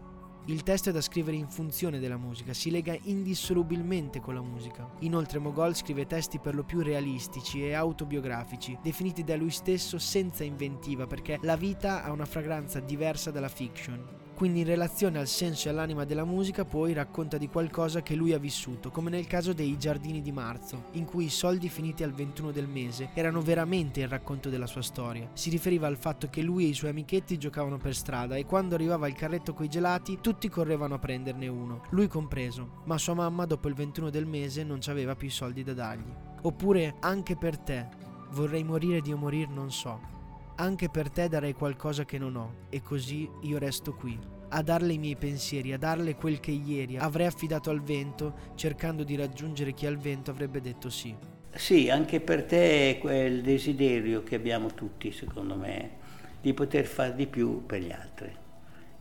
Il 0.47 0.63
testo 0.63 0.89
è 0.89 0.91
da 0.91 1.01
scrivere 1.01 1.37
in 1.37 1.47
funzione 1.47 1.99
della 1.99 2.17
musica, 2.17 2.55
si 2.55 2.71
lega 2.71 2.97
indissolubilmente 3.03 4.19
con 4.19 4.33
la 4.33 4.41
musica. 4.41 4.89
Inoltre 5.01 5.37
Mogol 5.37 5.75
scrive 5.75 6.07
testi 6.07 6.39
per 6.39 6.55
lo 6.55 6.63
più 6.63 6.81
realistici 6.81 7.63
e 7.63 7.73
autobiografici, 7.73 8.75
definiti 8.81 9.23
da 9.23 9.35
lui 9.35 9.51
stesso 9.51 9.99
senza 9.99 10.43
inventiva 10.43 11.05
perché 11.05 11.37
la 11.43 11.55
vita 11.55 12.03
ha 12.03 12.11
una 12.11 12.25
fragranza 12.25 12.79
diversa 12.79 13.29
dalla 13.29 13.47
fiction 13.47 14.20
quindi 14.41 14.61
in 14.61 14.65
relazione 14.65 15.19
al 15.19 15.27
senso 15.27 15.67
e 15.67 15.69
all'anima 15.69 16.03
della 16.03 16.25
musica 16.25 16.65
poi 16.65 16.93
racconta 16.93 17.37
di 17.37 17.47
qualcosa 17.47 18.01
che 18.01 18.15
lui 18.15 18.33
ha 18.33 18.39
vissuto, 18.39 18.89
come 18.89 19.11
nel 19.11 19.27
caso 19.27 19.53
dei 19.53 19.77
Giardini 19.77 20.19
di 20.19 20.31
Marzo, 20.31 20.85
in 20.93 21.05
cui 21.05 21.25
i 21.25 21.29
soldi 21.29 21.69
finiti 21.69 22.01
al 22.01 22.11
21 22.11 22.49
del 22.49 22.67
mese 22.67 23.11
erano 23.13 23.41
veramente 23.41 23.99
il 23.99 24.07
racconto 24.07 24.49
della 24.49 24.65
sua 24.65 24.81
storia. 24.81 25.29
Si 25.33 25.51
riferiva 25.51 25.85
al 25.85 25.97
fatto 25.99 26.27
che 26.31 26.41
lui 26.41 26.65
e 26.65 26.69
i 26.69 26.73
suoi 26.73 26.89
amichetti 26.89 27.37
giocavano 27.37 27.77
per 27.77 27.93
strada 27.93 28.35
e 28.35 28.47
quando 28.47 28.73
arrivava 28.73 29.07
il 29.07 29.13
carretto 29.13 29.53
coi 29.53 29.69
gelati 29.69 30.17
tutti 30.21 30.49
correvano 30.49 30.95
a 30.95 30.99
prenderne 30.99 31.47
uno, 31.47 31.83
lui 31.91 32.07
compreso, 32.07 32.81
ma 32.85 32.97
sua 32.97 33.13
mamma 33.13 33.45
dopo 33.45 33.67
il 33.67 33.75
21 33.75 34.09
del 34.09 34.25
mese 34.25 34.63
non 34.63 34.79
aveva 34.87 35.15
più 35.15 35.29
soldi 35.29 35.61
da 35.61 35.75
dargli. 35.75 36.11
Oppure 36.41 36.95
anche 37.01 37.37
per 37.37 37.59
te, 37.59 37.87
vorrei 38.31 38.63
morire 38.63 39.01
di 39.01 39.13
morir 39.13 39.49
non 39.49 39.71
so. 39.71 40.20
Anche 40.61 40.89
per 40.89 41.09
te 41.09 41.27
darei 41.27 41.53
qualcosa 41.53 42.05
che 42.05 42.19
non 42.19 42.35
ho, 42.35 42.53
e 42.69 42.83
così 42.83 43.27
io 43.41 43.57
resto 43.57 43.95
qui, 43.95 44.15
a 44.49 44.61
darle 44.61 44.93
i 44.93 44.99
miei 44.99 45.15
pensieri, 45.15 45.73
a 45.73 45.77
darle 45.79 46.13
quel 46.13 46.39
che 46.39 46.51
ieri 46.51 46.97
avrei 46.97 47.25
affidato 47.25 47.71
al 47.71 47.81
vento, 47.81 48.51
cercando 48.53 49.03
di 49.03 49.15
raggiungere 49.15 49.73
chi 49.73 49.87
al 49.87 49.97
vento 49.97 50.29
avrebbe 50.29 50.61
detto 50.61 50.91
sì. 50.91 51.15
Sì, 51.55 51.89
anche 51.89 52.21
per 52.21 52.43
te 52.43 52.91
è 52.91 52.97
quel 52.99 53.41
desiderio 53.41 54.21
che 54.21 54.35
abbiamo 54.35 54.67
tutti, 54.75 55.11
secondo 55.11 55.55
me, 55.55 55.93
di 56.39 56.53
poter 56.53 56.85
fare 56.85 57.15
di 57.15 57.25
più 57.25 57.65
per 57.65 57.81
gli 57.81 57.91
altri, 57.91 58.31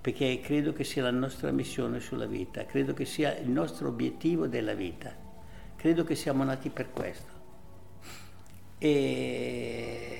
perché 0.00 0.40
credo 0.40 0.72
che 0.72 0.84
sia 0.84 1.02
la 1.02 1.10
nostra 1.10 1.50
missione 1.50 2.00
sulla 2.00 2.24
vita, 2.24 2.64
credo 2.64 2.94
che 2.94 3.04
sia 3.04 3.36
il 3.36 3.50
nostro 3.50 3.88
obiettivo 3.88 4.46
della 4.46 4.72
vita, 4.72 5.14
credo 5.76 6.04
che 6.04 6.14
siamo 6.14 6.42
nati 6.42 6.70
per 6.70 6.90
questo. 6.90 7.38
E 8.78 10.19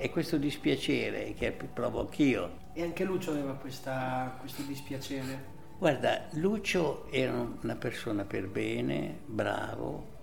e 0.00 0.10
questo 0.10 0.38
dispiacere 0.38 1.34
che 1.34 1.50
provo 1.52 2.00
anch'io. 2.00 2.66
E 2.72 2.82
anche 2.82 3.04
Lucio 3.04 3.32
aveva 3.32 3.54
questa, 3.54 4.36
questo 4.38 4.62
dispiacere? 4.62 5.56
Guarda, 5.76 6.26
Lucio 6.32 7.10
era 7.10 7.32
una 7.32 7.74
persona 7.74 8.24
per 8.24 8.48
bene, 8.48 9.18
bravo, 9.26 10.16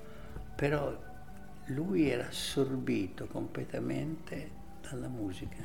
però 0.56 0.98
lui 1.68 2.10
era 2.10 2.28
assorbito 2.28 3.28
completamente 3.28 4.50
dalla 4.82 5.10
musica. 5.10 5.64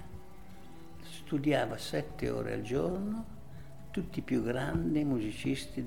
Studiava 1.03 1.79
sette 1.79 2.31
ore 2.31 2.55
al 2.55 2.63
giorno, 2.63 3.25
tutti 3.93 4.19
i 4.19 4.23
più 4.23 4.43
grandi 4.43 5.05
musicisti 5.05 5.87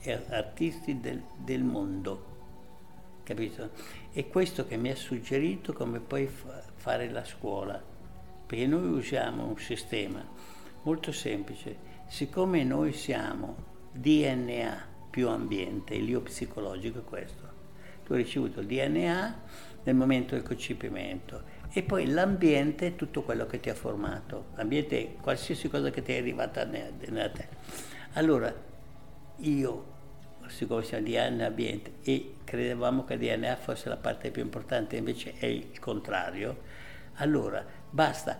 e 0.00 0.24
artisti 0.30 1.00
del, 1.00 1.22
del 1.36 1.64
mondo 1.64 2.27
capito? 3.28 3.70
È 4.10 4.26
questo 4.26 4.66
che 4.66 4.78
mi 4.78 4.90
ha 4.90 4.96
suggerito 4.96 5.74
come 5.74 6.00
poi 6.00 6.26
fa, 6.26 6.62
fare 6.76 7.10
la 7.10 7.24
scuola, 7.24 7.82
perché 8.46 8.66
noi 8.66 8.86
usiamo 8.86 9.46
un 9.46 9.58
sistema 9.58 10.26
molto 10.82 11.12
semplice, 11.12 11.76
siccome 12.06 12.64
noi 12.64 12.94
siamo 12.94 13.56
DNA 13.92 14.86
più 15.10 15.28
ambiente, 15.28 15.94
il 15.94 16.08
io 16.08 16.22
psicologico 16.22 17.00
è 17.00 17.04
questo, 17.04 17.42
tu 18.04 18.14
hai 18.14 18.22
ricevuto 18.22 18.60
il 18.60 18.66
DNA 18.66 19.40
nel 19.84 19.94
momento 19.94 20.34
del 20.34 20.42
concepimento 20.42 21.56
e 21.70 21.82
poi 21.82 22.06
l'ambiente 22.06 22.86
è 22.86 22.96
tutto 22.96 23.22
quello 23.22 23.44
che 23.44 23.60
ti 23.60 23.68
ha 23.68 23.74
formato, 23.74 24.46
l'ambiente 24.54 24.98
è 24.98 25.14
qualsiasi 25.20 25.68
cosa 25.68 25.90
che 25.90 26.00
ti 26.00 26.12
è 26.12 26.18
arrivata 26.18 26.64
nella 26.64 27.28
te. 27.28 27.48
Allora, 28.14 28.54
io 29.36 29.87
siccome 30.48 30.82
siamo 30.82 31.06
DNA 31.06 31.46
ambiente 31.46 31.92
e 32.02 32.34
credevamo 32.44 33.04
che 33.04 33.14
il 33.14 33.20
DNA 33.20 33.56
fosse 33.56 33.88
la 33.88 33.96
parte 33.96 34.30
più 34.30 34.42
importante, 34.42 34.96
invece 34.96 35.34
è 35.38 35.46
il 35.46 35.78
contrario, 35.78 36.62
allora 37.14 37.64
basta 37.90 38.38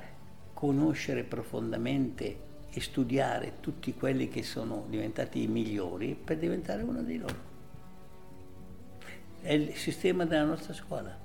conoscere 0.52 1.22
profondamente 1.22 2.46
e 2.70 2.80
studiare 2.80 3.54
tutti 3.60 3.94
quelli 3.94 4.28
che 4.28 4.42
sono 4.42 4.84
diventati 4.88 5.42
i 5.42 5.46
migliori 5.46 6.16
per 6.22 6.38
diventare 6.38 6.82
uno 6.82 7.02
di 7.02 7.18
loro. 7.18 7.46
È 9.40 9.52
il 9.52 9.74
sistema 9.74 10.24
della 10.24 10.44
nostra 10.44 10.72
scuola. 10.72 11.16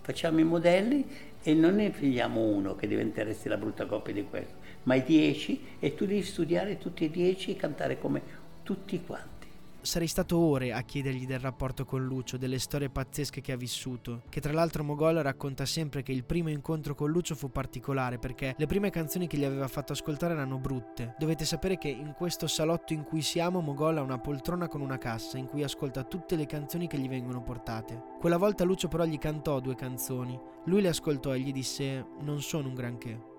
Facciamo 0.00 0.40
i 0.40 0.44
modelli 0.44 1.06
e 1.42 1.54
non 1.54 1.76
ne 1.76 1.90
figliamo 1.90 2.40
uno 2.40 2.74
che 2.74 2.86
diventeresti 2.86 3.48
la 3.48 3.56
brutta 3.56 3.86
coppia 3.86 4.12
di 4.12 4.24
questo, 4.24 4.54
ma 4.84 4.94
i 4.94 5.02
dieci 5.02 5.76
e 5.78 5.94
tu 5.94 6.06
devi 6.06 6.22
studiare 6.22 6.78
tutti 6.78 7.04
e 7.04 7.10
dieci 7.10 7.50
e 7.52 7.56
cantare 7.56 7.98
come 7.98 8.22
tutti 8.62 9.02
quanti. 9.02 9.39
Sarei 9.82 10.08
stato 10.08 10.36
ore 10.38 10.72
a 10.72 10.82
chiedergli 10.82 11.26
del 11.26 11.38
rapporto 11.38 11.86
con 11.86 12.04
Lucio, 12.04 12.36
delle 12.36 12.58
storie 12.58 12.90
pazzesche 12.90 13.40
che 13.40 13.52
ha 13.52 13.56
vissuto, 13.56 14.22
che 14.28 14.40
tra 14.40 14.52
l'altro 14.52 14.84
Mogol 14.84 15.16
racconta 15.16 15.64
sempre 15.64 16.02
che 16.02 16.12
il 16.12 16.24
primo 16.24 16.50
incontro 16.50 16.94
con 16.94 17.10
Lucio 17.10 17.34
fu 17.34 17.50
particolare 17.50 18.18
perché 18.18 18.54
le 18.58 18.66
prime 18.66 18.90
canzoni 18.90 19.26
che 19.26 19.38
gli 19.38 19.44
aveva 19.44 19.68
fatto 19.68 19.92
ascoltare 19.92 20.34
erano 20.34 20.58
brutte. 20.58 21.14
Dovete 21.18 21.46
sapere 21.46 21.78
che 21.78 21.88
in 21.88 22.12
questo 22.14 22.46
salotto 22.46 22.92
in 22.92 23.04
cui 23.04 23.22
siamo 23.22 23.60
Mogol 23.60 23.96
ha 23.96 24.02
una 24.02 24.18
poltrona 24.18 24.68
con 24.68 24.82
una 24.82 24.98
cassa 24.98 25.38
in 25.38 25.46
cui 25.46 25.62
ascolta 25.62 26.04
tutte 26.04 26.36
le 26.36 26.46
canzoni 26.46 26.86
che 26.86 26.98
gli 26.98 27.08
vengono 27.08 27.42
portate. 27.42 28.02
Quella 28.20 28.36
volta 28.36 28.64
Lucio 28.64 28.88
però 28.88 29.04
gli 29.04 29.18
cantò 29.18 29.60
due 29.60 29.76
canzoni. 29.76 30.38
Lui 30.66 30.82
le 30.82 30.88
ascoltò 30.88 31.34
e 31.34 31.40
gli 31.40 31.52
disse 31.52 32.04
non 32.20 32.42
sono 32.42 32.68
un 32.68 32.74
granché. 32.74 33.29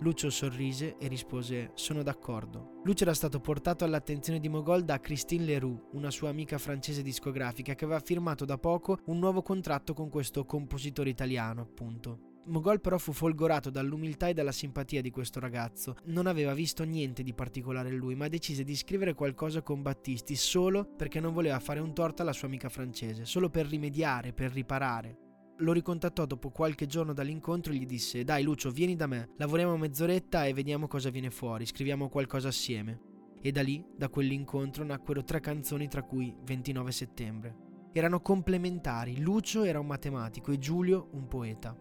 Lucio 0.00 0.30
sorrise 0.30 0.96
e 0.96 1.08
rispose 1.08 1.72
sono 1.74 2.04
d'accordo. 2.04 2.80
Lucio 2.84 3.02
era 3.02 3.14
stato 3.14 3.40
portato 3.40 3.84
all'attenzione 3.84 4.38
di 4.38 4.48
Mogol 4.48 4.84
da 4.84 5.00
Christine 5.00 5.44
Leroux, 5.44 5.88
una 5.94 6.12
sua 6.12 6.28
amica 6.28 6.56
francese 6.56 7.02
discografica 7.02 7.74
che 7.74 7.84
aveva 7.84 7.98
firmato 7.98 8.44
da 8.44 8.58
poco 8.58 8.98
un 9.06 9.18
nuovo 9.18 9.42
contratto 9.42 9.94
con 9.94 10.08
questo 10.08 10.44
compositore 10.44 11.10
italiano, 11.10 11.62
appunto. 11.62 12.42
Mogol 12.46 12.80
però 12.80 12.96
fu 12.96 13.12
folgorato 13.12 13.70
dall'umiltà 13.70 14.28
e 14.28 14.34
dalla 14.34 14.52
simpatia 14.52 15.02
di 15.02 15.10
questo 15.10 15.40
ragazzo. 15.40 15.96
Non 16.04 16.28
aveva 16.28 16.54
visto 16.54 16.84
niente 16.84 17.24
di 17.24 17.34
particolare 17.34 17.88
in 17.88 17.96
lui, 17.96 18.14
ma 18.14 18.28
decise 18.28 18.62
di 18.62 18.76
scrivere 18.76 19.14
qualcosa 19.14 19.62
con 19.62 19.82
Battisti 19.82 20.36
solo 20.36 20.84
perché 20.84 21.18
non 21.18 21.32
voleva 21.32 21.58
fare 21.58 21.80
un 21.80 21.92
torto 21.92 22.22
alla 22.22 22.32
sua 22.32 22.46
amica 22.46 22.68
francese, 22.68 23.24
solo 23.24 23.50
per 23.50 23.66
rimediare, 23.66 24.32
per 24.32 24.52
riparare 24.52 25.26
lo 25.58 25.72
ricontattò 25.72 26.24
dopo 26.26 26.50
qualche 26.50 26.86
giorno 26.86 27.12
dall'incontro 27.12 27.72
e 27.72 27.76
gli 27.76 27.86
disse 27.86 28.24
Dai 28.24 28.42
Lucio, 28.42 28.70
vieni 28.70 28.96
da 28.96 29.06
me, 29.06 29.30
lavoriamo 29.36 29.76
mezz'oretta 29.76 30.44
e 30.44 30.52
vediamo 30.52 30.86
cosa 30.86 31.10
viene 31.10 31.30
fuori, 31.30 31.66
scriviamo 31.66 32.08
qualcosa 32.08 32.48
assieme. 32.48 33.00
E 33.40 33.52
da 33.52 33.62
lì, 33.62 33.84
da 33.96 34.08
quell'incontro, 34.08 34.84
nacquero 34.84 35.22
tre 35.22 35.40
canzoni 35.40 35.88
tra 35.88 36.02
cui 36.02 36.34
29 36.44 36.92
settembre. 36.92 37.56
Erano 37.92 38.20
complementari, 38.20 39.20
Lucio 39.20 39.64
era 39.64 39.80
un 39.80 39.86
matematico 39.86 40.52
e 40.52 40.58
Giulio 40.58 41.08
un 41.12 41.26
poeta. 41.26 41.76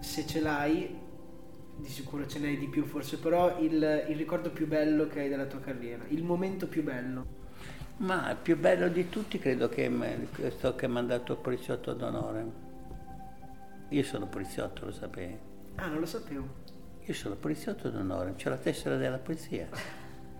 Se 0.00 0.26
ce 0.26 0.40
l'hai, 0.40 0.94
di 1.78 1.88
sicuro 1.88 2.26
ce 2.26 2.38
n'hai 2.38 2.58
di 2.58 2.68
più 2.68 2.84
forse, 2.84 3.18
però 3.18 3.58
il, 3.60 4.06
il 4.08 4.16
ricordo 4.16 4.50
più 4.50 4.66
bello 4.66 5.06
che 5.06 5.20
hai 5.20 5.28
della 5.28 5.46
tua 5.46 5.60
carriera, 5.60 6.04
il 6.08 6.22
momento 6.22 6.68
più 6.68 6.82
bello. 6.82 7.44
Ma 7.98 8.30
il 8.30 8.36
più 8.36 8.58
bello 8.58 8.88
di 8.88 9.08
tutti 9.08 9.38
credo 9.38 9.70
che 9.70 9.90
questo 10.34 10.74
che 10.74 10.86
mi 10.86 10.92
ha 10.92 10.94
mandato 10.96 11.32
il 11.32 11.38
poliziotto 11.38 11.94
d'onore. 11.94 12.64
Io 13.88 14.02
sono 14.02 14.26
poliziotto, 14.26 14.84
lo 14.84 14.92
sapevi? 14.92 15.38
Ah, 15.76 15.86
non 15.86 16.00
lo 16.00 16.06
sapevo. 16.06 16.64
Io 17.04 17.14
sono 17.14 17.36
poliziotto 17.36 17.88
d'onore, 17.88 18.34
c'ho 18.34 18.50
la 18.50 18.58
tessera 18.58 18.96
della 18.96 19.16
polizia. 19.16 19.68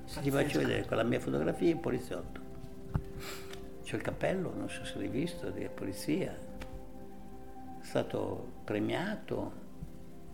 Se 0.05 0.21
ti 0.21 0.31
faccio 0.31 0.59
vedere 0.59 0.85
con 0.85 0.99
la 0.99 1.03
mia 1.03 1.19
fotografia, 1.19 1.71
il 1.71 1.79
poliziotto. 1.79 2.41
C'ho 3.89 3.97
il 3.97 4.03
cappello, 4.03 4.53
non 4.55 4.69
so 4.69 4.85
se 4.85 4.99
l'hai 4.99 5.09
visto, 5.09 5.49
di 5.49 5.67
polizia. 5.73 6.37
È 7.81 7.85
stato 7.85 8.53
premiato 8.65 9.65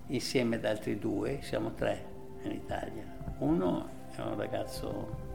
insieme 0.08 0.56
ad 0.56 0.64
altri 0.64 0.98
due, 0.98 1.38
siamo 1.42 1.72
tre 1.74 2.04
in 2.42 2.50
Italia. 2.50 3.04
Uno 3.38 3.88
è 4.10 4.20
un 4.22 4.36
ragazzo 4.36 5.30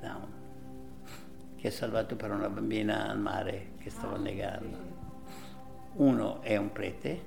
down 0.00 0.42
che 1.64 1.70
ha 1.70 1.72
salvato 1.72 2.14
per 2.14 2.30
una 2.30 2.50
bambina 2.50 3.08
al 3.08 3.18
mare 3.18 3.70
che 3.78 3.88
stava 3.88 4.16
annegando. 4.16 4.76
Uno 5.94 6.42
è 6.42 6.58
un 6.58 6.70
prete 6.72 7.24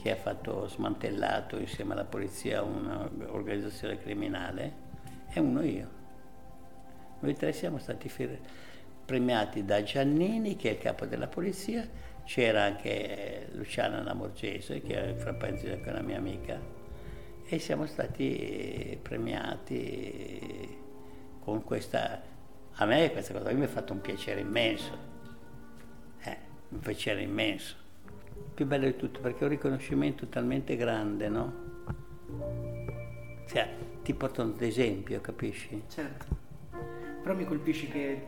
che 0.00 0.12
ha 0.12 0.16
fatto 0.16 0.66
smantellato 0.66 1.58
insieme 1.58 1.92
alla 1.92 2.06
polizia 2.06 2.62
un'organizzazione 2.62 3.98
criminale 3.98 4.72
e 5.28 5.40
uno 5.40 5.62
io. 5.62 5.90
Noi 7.18 7.34
tre 7.34 7.52
siamo 7.52 7.76
stati 7.76 8.10
premiati 9.04 9.62
da 9.62 9.82
Giannini, 9.82 10.56
che 10.56 10.70
è 10.70 10.72
il 10.72 10.78
capo 10.78 11.04
della 11.04 11.28
polizia, 11.28 11.86
c'era 12.24 12.62
anche 12.62 13.50
Luciana 13.52 14.02
Lamorgese, 14.02 14.80
che 14.80 15.10
è 15.10 15.14
fra 15.16 15.34
parentesi 15.34 15.78
una 15.86 16.00
mia 16.00 16.16
amica, 16.16 16.58
e 17.46 17.58
siamo 17.58 17.84
stati 17.84 18.98
premiati 19.02 20.78
con 21.40 21.62
questa 21.62 22.36
a 22.74 22.84
me 22.84 23.10
questa 23.10 23.32
cosa 23.32 23.50
mi 23.52 23.64
ha 23.64 23.68
fatto 23.68 23.92
un 23.92 24.00
piacere 24.00 24.40
immenso, 24.40 24.96
eh, 26.22 26.36
un 26.68 26.78
piacere 26.80 27.22
immenso. 27.22 27.76
Più 28.54 28.66
bello 28.66 28.86
di 28.86 28.96
tutto 28.96 29.20
perché 29.20 29.40
è 29.40 29.42
un 29.44 29.50
riconoscimento 29.50 30.26
talmente 30.26 30.76
grande, 30.76 31.28
no? 31.28 31.66
Cioè, 33.46 33.74
ti 34.02 34.14
portano 34.14 34.52
ad 34.52 34.62
esempio, 34.62 35.20
capisci? 35.20 35.82
Certo. 35.88 36.26
Però 37.22 37.34
mi 37.34 37.44
colpisce 37.44 37.88
che 37.88 38.26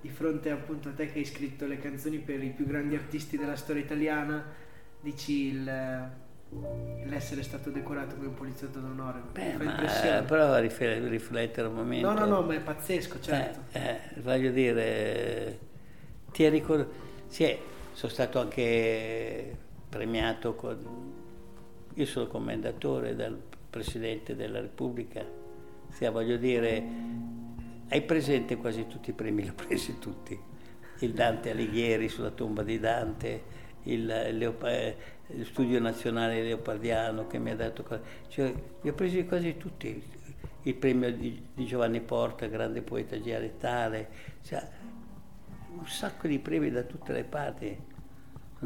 di 0.00 0.08
fronte 0.08 0.50
appunto 0.50 0.88
a 0.88 0.92
te 0.92 1.10
che 1.12 1.18
hai 1.18 1.24
scritto 1.24 1.66
le 1.66 1.78
canzoni 1.78 2.18
per 2.18 2.42
i 2.42 2.50
più 2.50 2.66
grandi 2.66 2.94
artisti 2.94 3.36
della 3.36 3.56
storia 3.56 3.82
italiana, 3.82 4.44
dici 5.00 5.46
il, 5.46 6.10
l'essere 7.04 7.42
stato 7.42 7.70
decorato 7.70 8.14
come 8.14 8.28
un 8.28 8.34
poliziotto 8.34 8.78
d'onore. 8.78 9.20
Beh, 9.32 9.56
ma, 9.56 10.22
però 10.26 10.58
riflettere 10.58 11.68
un 11.68 11.74
momento. 11.74 12.10
No, 12.10 12.18
no, 12.18 12.26
no, 12.26 12.42
ma 12.42 12.54
è 12.54 12.60
pazzesco, 12.60 13.20
certo. 13.20 13.60
Eh, 13.72 13.80
eh, 13.80 14.20
voglio 14.20 14.50
dire, 14.50 15.58
ti 16.32 16.48
ricordo, 16.48 16.90
sì, 17.26 17.56
sono 17.92 18.12
stato 18.12 18.40
anche 18.40 19.56
premiato 19.88 20.54
con... 20.54 21.20
Io 21.94 22.06
sono 22.06 22.26
commendatore 22.26 23.14
dal 23.14 23.38
Presidente 23.68 24.34
della 24.34 24.60
Repubblica, 24.60 25.22
sì, 25.90 26.06
voglio 26.08 26.38
dire, 26.38 26.82
hai 27.88 28.02
presente 28.02 28.56
quasi 28.56 28.86
tutti 28.86 29.10
i 29.10 29.12
premi, 29.12 29.42
li 29.42 29.48
ho 29.50 29.54
presi 29.54 29.98
tutti. 29.98 30.38
Il 31.00 31.12
Dante 31.12 31.50
Alighieri 31.50 32.08
sulla 32.08 32.30
tomba 32.30 32.62
di 32.62 32.78
Dante, 32.78 33.42
il, 33.84 34.06
Leop- 34.06 34.64
eh, 34.64 34.96
lo 35.26 35.44
Studio 35.44 35.80
Nazionale 35.80 36.42
Leopardiano 36.42 37.26
che 37.26 37.38
mi 37.38 37.50
ha 37.50 37.56
dato... 37.56 37.84
Cioè, 38.28 38.52
li 38.80 38.88
ho 38.88 38.92
presi 38.92 39.24
quasi 39.26 39.56
tutti. 39.56 40.20
Il 40.64 40.74
premio 40.74 41.12
di, 41.12 41.48
di 41.54 41.66
Giovanni 41.66 42.00
Porta, 42.00 42.46
grande 42.46 42.82
poeta 42.82 43.16
dialettale, 43.16 44.08
cioè, 44.42 44.64
un 45.76 45.86
sacco 45.86 46.28
di 46.28 46.38
premi 46.38 46.70
da 46.70 46.82
tutte 46.82 47.12
le 47.12 47.24
parti 47.24 47.76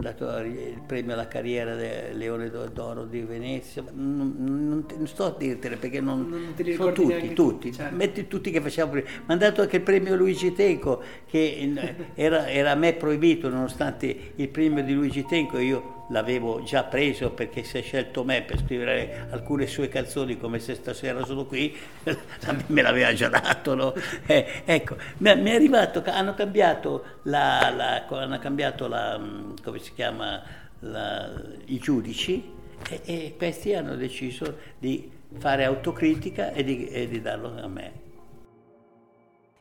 dato 0.02 0.36
il 0.38 0.82
premio 0.86 1.14
alla 1.14 1.26
carriera 1.26 1.74
del 1.74 2.16
Leone 2.16 2.50
d'Oro 2.50 3.04
di 3.04 3.20
Venezia, 3.22 3.82
non, 3.92 4.34
non, 4.38 4.86
non 4.94 5.06
sto 5.06 5.24
a 5.24 5.34
dirtene 5.36 5.76
perché 5.76 6.00
non, 6.00 6.28
non 6.28 6.52
te 6.54 6.62
li 6.62 6.74
sono 6.74 6.92
tutti, 6.92 7.32
tutti, 7.32 7.72
certo. 7.72 7.96
metti 7.96 8.26
tutti 8.26 8.50
che 8.50 8.60
facciamo 8.60 8.92
prima. 8.92 9.06
Mi 9.08 9.22
hanno 9.26 9.40
dato 9.40 9.62
anche 9.62 9.76
il 9.76 9.82
premio 9.82 10.14
Luigi 10.14 10.52
Tenco 10.52 11.02
che 11.26 11.72
era, 12.14 12.48
era, 12.48 12.72
a 12.72 12.74
me 12.74 12.92
proibito 12.92 13.48
nonostante 13.48 14.32
il 14.34 14.48
premio 14.48 14.84
di 14.84 14.92
Luigi 14.92 15.24
Tenco 15.24 15.58
io 15.58 15.95
l'avevo 16.08 16.62
già 16.62 16.84
preso 16.84 17.30
perché 17.30 17.62
si 17.64 17.78
è 17.78 17.82
scelto 17.82 18.25
me 18.25 18.42
per 18.42 18.58
scrivere 18.58 19.26
alcune 19.30 19.66
sue 19.66 19.88
canzoni 19.88 20.38
come 20.38 20.58
se 20.58 20.75
stasera 20.75 21.25
sono 21.25 21.44
qui, 21.46 21.76
me 22.66 22.82
l'aveva 22.82 23.12
già 23.12 23.28
dato. 23.28 23.75
No? 23.75 23.94
Eh, 24.26 24.62
ecco, 24.64 24.96
mi 25.18 25.30
è 25.30 25.54
arrivato, 25.54 26.02
hanno 26.04 26.34
cambiato 26.34 27.20
la, 27.22 27.72
la, 27.75 28.06
hanno 28.06 28.38
cambiato 28.38 28.88
la 28.88 29.20
come 29.62 29.78
si 29.78 29.92
chiama, 29.94 30.42
i 31.66 31.78
giudici 31.78 32.52
e, 32.88 33.00
e, 33.04 33.34
questi 33.36 33.75
hanno 33.75 33.94
deciso 33.94 34.58
di 34.78 35.10
fare 35.38 35.64
autocritica 35.64 36.52
e 36.52 36.64
di, 36.64 36.88
e 36.88 37.08
di 37.08 37.20
darlo 37.20 37.54
a 37.56 37.68
me. 37.68 38.05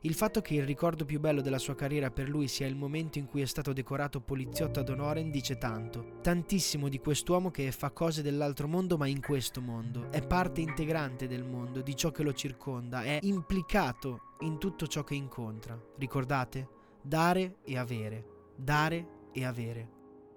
Il 0.05 0.13
fatto 0.13 0.39
che 0.39 0.53
il 0.53 0.65
ricordo 0.67 1.03
più 1.03 1.19
bello 1.19 1.41
della 1.41 1.57
sua 1.57 1.73
carriera 1.73 2.11
per 2.11 2.29
lui 2.29 2.47
sia 2.47 2.67
il 2.67 2.75
momento 2.75 3.17
in 3.17 3.25
cui 3.25 3.41
è 3.41 3.45
stato 3.45 3.73
decorato 3.73 4.21
poliziotto 4.21 4.79
ad 4.79 4.89
honorem 4.89 5.31
dice 5.31 5.57
tanto. 5.57 6.19
Tantissimo 6.21 6.89
di 6.89 6.99
quest'uomo 6.99 7.49
che 7.49 7.71
fa 7.71 7.89
cose 7.89 8.21
dell'altro 8.21 8.67
mondo 8.67 8.97
ma 8.97 9.07
in 9.07 9.19
questo 9.19 9.61
mondo. 9.61 10.11
È 10.11 10.21
parte 10.21 10.61
integrante 10.61 11.27
del 11.27 11.43
mondo, 11.43 11.81
di 11.81 11.95
ciò 11.95 12.11
che 12.11 12.21
lo 12.21 12.33
circonda, 12.33 13.01
è 13.01 13.17
implicato 13.23 14.35
in 14.41 14.59
tutto 14.59 14.85
ciò 14.85 15.03
che 15.03 15.15
incontra. 15.15 15.75
Ricordate? 15.97 16.67
Dare 17.01 17.55
e 17.63 17.75
avere. 17.75 18.25
Dare 18.55 19.07
e 19.31 19.43
avere. 19.43 19.89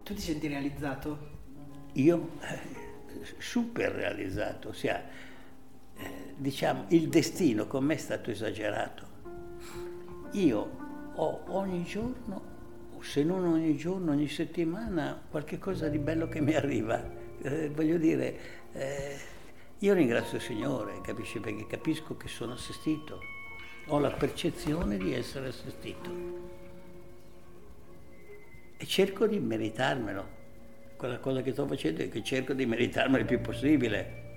Tu 0.02 0.14
ti 0.14 0.20
senti 0.22 0.46
realizzato? 0.46 1.18
Io 1.92 2.30
super 3.36 3.92
realizzato, 3.92 4.70
ossia, 4.70 5.06
eh, 5.94 6.34
diciamo, 6.38 6.86
il 6.88 7.10
destino 7.10 7.66
con 7.66 7.84
me 7.84 7.92
è 7.92 7.98
stato 7.98 8.30
esagerato. 8.30 9.08
Io 10.32 10.70
ho 11.14 11.40
ogni 11.46 11.84
giorno, 11.84 12.42
se 13.00 13.24
non 13.24 13.44
ogni 13.44 13.76
giorno, 13.76 14.12
ogni 14.12 14.28
settimana, 14.28 15.20
qualche 15.30 15.58
cosa 15.58 15.88
di 15.88 15.98
bello 15.98 16.28
che 16.28 16.40
mi 16.40 16.54
arriva. 16.54 17.02
Eh, 17.40 17.70
voglio 17.70 17.96
dire, 17.96 18.38
eh, 18.72 19.16
io 19.78 19.94
ringrazio 19.94 20.36
il 20.36 20.42
Signore, 20.42 21.00
capisci? 21.00 21.40
Perché 21.40 21.66
capisco 21.66 22.16
che 22.16 22.28
sono 22.28 22.52
assistito, 22.52 23.20
ho 23.86 23.98
la 23.98 24.10
percezione 24.10 24.98
di 24.98 25.14
essere 25.14 25.48
assistito 25.48 26.10
e 28.76 28.86
cerco 28.86 29.26
di 29.26 29.38
meritarmelo. 29.38 30.36
Quella 30.96 31.18
cosa 31.18 31.42
che 31.42 31.52
sto 31.52 31.66
facendo 31.66 32.02
è 32.02 32.08
che 32.08 32.22
cerco 32.22 32.52
di 32.52 32.66
meritarmelo 32.66 33.18
il 33.18 33.24
più 33.24 33.40
possibile. 33.40 34.27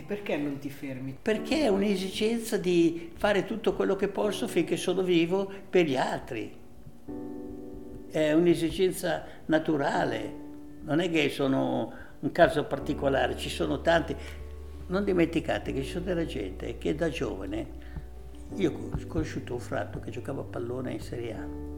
E 0.00 0.02
perché 0.06 0.34
non 0.38 0.58
ti 0.58 0.70
fermi? 0.70 1.14
Perché 1.20 1.64
è 1.64 1.68
un'esigenza 1.68 2.56
di 2.56 3.10
fare 3.16 3.44
tutto 3.44 3.74
quello 3.74 3.96
che 3.96 4.08
posso 4.08 4.48
finché 4.48 4.78
sono 4.78 5.02
vivo 5.02 5.52
per 5.68 5.84
gli 5.84 5.94
altri. 5.94 6.50
È 8.10 8.32
un'esigenza 8.32 9.24
naturale, 9.44 10.34
non 10.84 11.00
è 11.00 11.10
che 11.10 11.28
sono 11.28 11.92
un 12.18 12.32
caso 12.32 12.64
particolare, 12.64 13.36
ci 13.36 13.50
sono 13.50 13.82
tanti. 13.82 14.16
Non 14.86 15.04
dimenticate 15.04 15.70
che 15.74 15.82
ci 15.82 15.90
sono 15.90 16.06
della 16.06 16.24
gente 16.24 16.78
che 16.78 16.94
da 16.94 17.10
giovane, 17.10 17.66
io 18.54 18.72
ho 18.72 19.06
conosciuto 19.06 19.52
un 19.52 19.60
fratto 19.60 20.00
che 20.00 20.10
giocava 20.10 20.40
a 20.40 20.44
pallone 20.44 20.92
in 20.92 21.00
Serie 21.00 21.34
A 21.34 21.70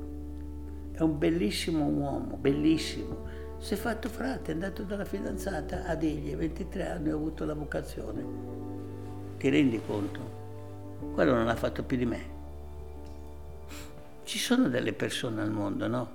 è 0.92 1.00
un 1.00 1.18
bellissimo 1.18 1.86
uomo, 1.86 2.36
bellissimo. 2.36 3.40
Si 3.62 3.74
è 3.74 3.76
fatto 3.76 4.08
frate, 4.08 4.50
è 4.50 4.54
andato 4.54 4.82
dalla 4.82 5.04
fidanzata 5.04 5.84
a 5.84 5.94
dirgli 5.94 6.34
23 6.34 6.84
anni 6.84 7.12
ho 7.12 7.14
avuto 7.14 7.44
la 7.44 7.54
vocazione. 7.54 8.24
Ti 9.38 9.48
rendi 9.50 9.80
conto? 9.86 10.18
Quello 11.14 11.32
non 11.34 11.46
ha 11.46 11.54
fatto 11.54 11.84
più 11.84 11.96
di 11.96 12.04
me. 12.04 12.24
Ci 14.24 14.38
sono 14.40 14.68
delle 14.68 14.92
persone 14.92 15.42
al 15.42 15.52
mondo, 15.52 15.86
no? 15.86 16.10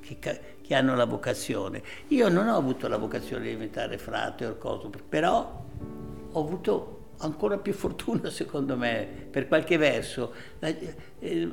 Che, 0.00 0.18
che 0.18 0.74
hanno 0.74 0.96
la 0.96 1.04
vocazione. 1.04 1.84
Io 2.08 2.28
non 2.28 2.48
ho 2.48 2.56
avuto 2.56 2.88
la 2.88 2.96
vocazione 2.96 3.44
di 3.44 3.50
diventare 3.50 3.96
frate 3.96 4.46
o 4.46 4.56
cosa, 4.56 4.88
però 5.08 5.64
ho 6.32 6.40
avuto 6.40 7.10
ancora 7.18 7.58
più 7.58 7.74
fortuna 7.78 8.28
secondo 8.28 8.76
me, 8.76 9.06
per 9.30 9.46
qualche 9.46 9.76
verso. 9.76 10.32
Eh, 10.58 10.96
eh, 11.20 11.48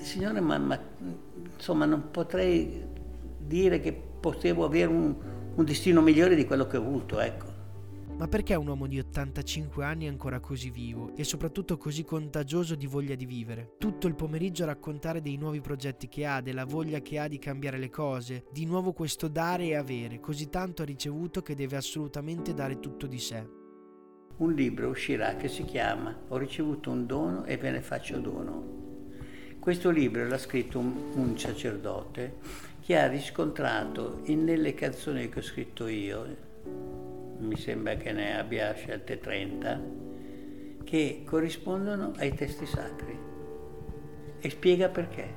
signore, 0.00 0.40
ma, 0.40 0.58
ma, 0.58 0.76
insomma 1.54 1.84
non 1.84 2.10
potrei 2.10 2.84
dire 3.38 3.78
che 3.78 4.07
potevo 4.20 4.64
avere 4.64 4.90
un, 4.90 5.14
un 5.54 5.64
destino 5.64 6.00
migliore 6.00 6.34
di 6.34 6.44
quello 6.44 6.66
che 6.66 6.76
ho 6.76 6.82
avuto, 6.82 7.20
ecco. 7.20 7.56
Ma 8.16 8.26
perché 8.26 8.54
un 8.56 8.66
uomo 8.66 8.88
di 8.88 8.98
85 8.98 9.84
anni 9.84 10.06
è 10.06 10.08
ancora 10.08 10.40
così 10.40 10.70
vivo 10.70 11.14
e 11.14 11.22
soprattutto 11.22 11.76
così 11.76 12.02
contagioso 12.02 12.74
di 12.74 12.86
voglia 12.86 13.14
di 13.14 13.26
vivere? 13.26 13.74
Tutto 13.78 14.08
il 14.08 14.16
pomeriggio 14.16 14.64
a 14.64 14.66
raccontare 14.66 15.22
dei 15.22 15.36
nuovi 15.36 15.60
progetti 15.60 16.08
che 16.08 16.26
ha, 16.26 16.40
della 16.40 16.64
voglia 16.64 17.00
che 17.00 17.20
ha 17.20 17.28
di 17.28 17.38
cambiare 17.38 17.78
le 17.78 17.90
cose, 17.90 18.46
di 18.52 18.64
nuovo 18.64 18.92
questo 18.92 19.28
dare 19.28 19.66
e 19.66 19.76
avere, 19.76 20.18
così 20.18 20.48
tanto 20.48 20.82
ha 20.82 20.84
ricevuto 20.84 21.42
che 21.42 21.54
deve 21.54 21.76
assolutamente 21.76 22.54
dare 22.54 22.80
tutto 22.80 23.06
di 23.06 23.18
sé 23.20 23.58
un 24.38 24.52
libro 24.52 24.88
uscirà 24.88 25.34
che 25.34 25.48
si 25.48 25.64
chiama 25.64 26.16
Ho 26.28 26.36
ricevuto 26.36 26.90
un 26.90 27.06
dono 27.06 27.44
e 27.44 27.56
ve 27.56 27.70
ne 27.70 27.80
faccio 27.80 28.18
dono. 28.18 28.76
Questo 29.58 29.90
libro 29.90 30.26
l'ha 30.26 30.38
scritto 30.38 30.78
un, 30.78 30.94
un 31.14 31.38
sacerdote 31.38 32.36
che 32.88 32.96
ha 32.96 33.06
riscontrato 33.06 34.20
in, 34.24 34.44
nelle 34.44 34.72
canzoni 34.72 35.28
che 35.28 35.40
ho 35.40 35.42
scritto 35.42 35.88
io, 35.88 36.24
mi 37.36 37.54
sembra 37.58 37.96
che 37.96 38.12
ne 38.12 38.38
abbia 38.38 38.72
scelte 38.72 39.20
30, 39.20 39.80
che 40.84 41.22
corrispondono 41.26 42.12
ai 42.16 42.32
testi 42.32 42.64
sacri. 42.64 43.14
E 44.40 44.48
spiega 44.48 44.88
perché. 44.88 45.34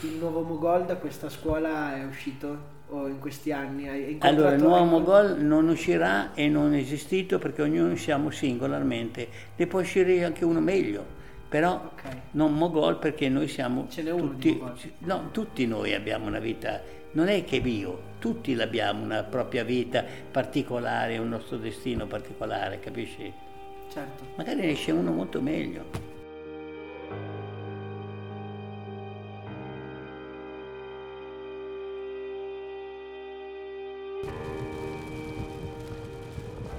Il 0.00 0.16
nuovo 0.18 0.42
Mogol 0.42 0.86
da 0.86 0.96
questa 0.96 1.28
scuola 1.28 1.94
è 1.94 2.04
uscito 2.04 2.76
o 2.88 3.06
in 3.06 3.20
questi 3.20 3.52
anni? 3.52 4.18
allora, 4.18 4.54
il 4.54 4.60
nuovo 4.60 4.82
Mogol 4.86 5.40
non 5.40 5.68
uscirà 5.68 6.34
e 6.34 6.48
non 6.48 6.74
è 6.74 6.78
esistito 6.78 7.38
perché 7.38 7.62
ognuno 7.62 7.94
siamo 7.94 8.30
singolarmente. 8.30 9.28
Ne 9.54 9.66
può 9.68 9.78
uscire 9.78 10.24
anche 10.24 10.44
uno 10.44 10.58
meglio, 10.58 11.17
però 11.48 11.90
okay. 11.92 12.20
non 12.32 12.54
Mogol 12.54 12.98
perché 12.98 13.28
noi 13.28 13.48
siamo 13.48 13.86
tutti, 13.86 14.62
no, 14.98 15.28
tutti 15.30 15.66
noi 15.66 15.94
abbiamo 15.94 16.26
una 16.26 16.38
vita, 16.40 16.80
non 17.12 17.28
è 17.28 17.42
che 17.44 17.56
io, 17.56 18.00
tutti 18.18 18.52
abbiamo 18.60 19.02
una 19.02 19.22
propria 19.22 19.64
vita 19.64 20.04
particolare, 20.30 21.16
un 21.16 21.30
nostro 21.30 21.56
destino 21.56 22.06
particolare, 22.06 22.80
capisci? 22.80 23.32
Certo. 23.90 24.24
Magari 24.36 24.60
ne 24.60 24.70
esce 24.72 24.92
uno 24.92 25.10
molto 25.10 25.40
meglio. 25.40 26.16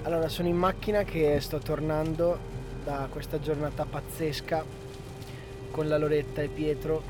Allora, 0.03 0.27
sono 0.27 0.47
in 0.47 0.55
macchina 0.55 1.03
che 1.03 1.39
sto 1.39 1.59
tornando 1.59 2.58
da 2.89 3.07
questa 3.07 3.39
giornata 3.39 3.85
pazzesca 3.85 4.65
con 5.69 5.87
la 5.87 5.99
Loretta 5.99 6.41
e 6.41 6.47
Pietro. 6.47 7.03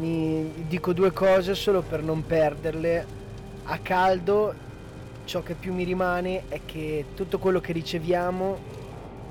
Mi 0.00 0.66
dico 0.66 0.92
due 0.92 1.12
cose 1.12 1.54
solo 1.54 1.82
per 1.82 2.02
non 2.02 2.26
perderle. 2.26 3.06
A 3.62 3.78
caldo 3.78 4.52
ciò 5.24 5.40
che 5.44 5.54
più 5.54 5.72
mi 5.72 5.84
rimane 5.84 6.48
è 6.48 6.62
che 6.64 7.04
tutto 7.14 7.38
quello 7.38 7.60
che 7.60 7.72
riceviamo 7.72 8.58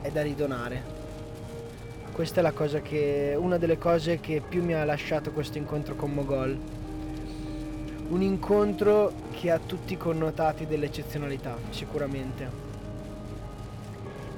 è 0.01 0.09
da 0.09 0.21
ridonare. 0.21 1.01
Questa 2.13 2.39
è 2.39 2.43
la 2.43 2.53
cosa 2.53 2.79
che, 2.79 3.35
una 3.37 3.57
delle 3.57 3.77
cose 3.77 4.21
che 4.21 4.41
più 4.47 4.63
mi 4.63 4.73
ha 4.73 4.85
lasciato 4.85 5.31
questo 5.31 5.57
incontro 5.57 5.95
con 5.95 6.13
Mogol. 6.13 6.57
Un 8.07 8.21
incontro 8.21 9.11
che 9.31 9.51
ha 9.51 9.59
tutti 9.59 9.93
i 9.93 9.97
connotati 9.97 10.65
dell'eccezionalità, 10.65 11.57
sicuramente. 11.71 12.72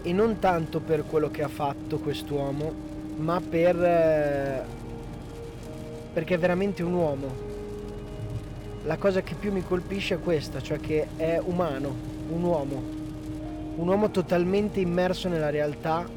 E 0.05 0.13
non 0.13 0.37
tanto 0.37 0.81
per 0.81 1.03
quello 1.07 1.31
che 1.31 1.41
ha 1.41 1.47
fatto 1.47 1.97
quest'uomo, 1.97 2.71
ma 3.17 3.41
per, 3.41 3.75
eh, 3.83 4.61
perché 6.13 6.35
è 6.35 6.37
veramente 6.37 6.83
un 6.83 6.93
uomo. 6.93 7.27
La 8.83 8.97
cosa 8.97 9.23
che 9.23 9.33
più 9.33 9.51
mi 9.51 9.63
colpisce 9.63 10.13
è 10.13 10.19
questa, 10.19 10.61
cioè 10.61 10.79
che 10.79 11.07
è 11.15 11.41
umano, 11.43 11.91
un 12.29 12.43
uomo, 12.43 12.83
un 13.77 13.87
uomo 13.87 14.11
totalmente 14.11 14.79
immerso 14.79 15.27
nella 15.27 15.49
realtà 15.49 16.07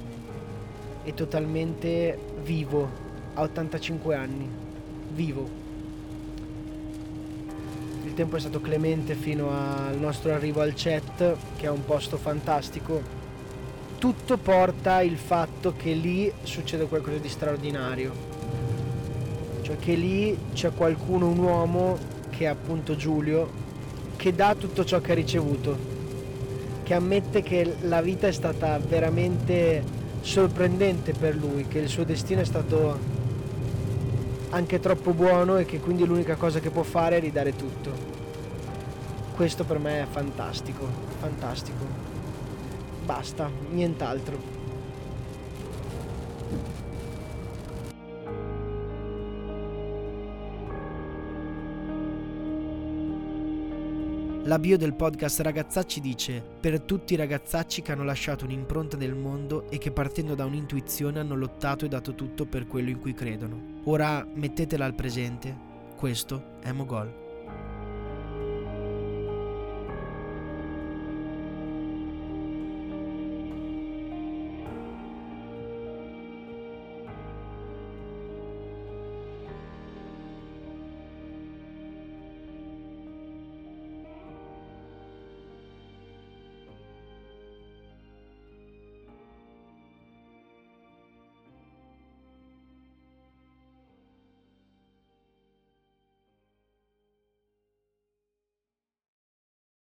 e 1.02 1.14
totalmente 1.14 2.18
vivo, 2.42 2.86
a 3.32 3.40
85 3.40 4.14
anni, 4.14 4.46
vivo. 5.14 5.48
Il 8.04 8.12
tempo 8.12 8.36
è 8.36 8.40
stato 8.40 8.60
clemente 8.60 9.14
fino 9.14 9.48
al 9.50 9.96
nostro 9.96 10.34
arrivo 10.34 10.60
al 10.60 10.74
chat, 10.76 11.36
che 11.56 11.64
è 11.64 11.70
un 11.70 11.86
posto 11.86 12.18
fantastico. 12.18 13.17
Tutto 13.98 14.36
porta 14.36 15.00
il 15.00 15.16
fatto 15.16 15.74
che 15.76 15.92
lì 15.92 16.32
succede 16.44 16.86
qualcosa 16.86 17.16
di 17.16 17.28
straordinario. 17.28 18.12
Cioè 19.62 19.76
che 19.76 19.94
lì 19.94 20.38
c'è 20.52 20.72
qualcuno, 20.72 21.26
un 21.26 21.38
uomo, 21.38 21.98
che 22.30 22.44
è 22.44 22.46
appunto 22.46 22.94
Giulio, 22.94 23.50
che 24.14 24.32
dà 24.32 24.54
tutto 24.54 24.84
ciò 24.84 25.00
che 25.00 25.10
ha 25.10 25.14
ricevuto, 25.16 25.76
che 26.84 26.94
ammette 26.94 27.42
che 27.42 27.74
la 27.80 28.00
vita 28.00 28.28
è 28.28 28.32
stata 28.32 28.78
veramente 28.78 29.82
sorprendente 30.20 31.12
per 31.12 31.34
lui, 31.34 31.66
che 31.66 31.80
il 31.80 31.88
suo 31.88 32.04
destino 32.04 32.40
è 32.40 32.44
stato 32.44 32.98
anche 34.50 34.78
troppo 34.78 35.12
buono 35.12 35.58
e 35.58 35.64
che 35.64 35.80
quindi 35.80 36.06
l'unica 36.06 36.36
cosa 36.36 36.60
che 36.60 36.70
può 36.70 36.84
fare 36.84 37.16
è 37.16 37.20
ridare 37.20 37.56
tutto. 37.56 37.90
Questo 39.34 39.64
per 39.64 39.80
me 39.80 40.02
è 40.02 40.06
fantastico, 40.08 40.86
fantastico. 41.18 42.07
Basta, 43.08 43.50
nient'altro. 43.70 44.38
La 54.44 54.58
bio 54.58 54.76
del 54.76 54.92
podcast 54.92 55.40
Ragazzacci 55.40 56.02
dice: 56.02 56.42
Per 56.60 56.82
tutti 56.82 57.14
i 57.14 57.16
ragazzacci 57.16 57.80
che 57.80 57.92
hanno 57.92 58.04
lasciato 58.04 58.44
un'impronta 58.44 58.98
nel 58.98 59.14
mondo 59.14 59.70
e 59.70 59.78
che 59.78 59.90
partendo 59.90 60.34
da 60.34 60.44
un'intuizione 60.44 61.18
hanno 61.18 61.34
lottato 61.34 61.86
e 61.86 61.88
dato 61.88 62.14
tutto 62.14 62.44
per 62.44 62.66
quello 62.66 62.90
in 62.90 62.98
cui 62.98 63.14
credono. 63.14 63.80
Ora 63.84 64.26
mettetela 64.34 64.84
al 64.84 64.94
presente. 64.94 65.56
Questo 65.96 66.58
è 66.60 66.72
Mogol. 66.72 67.27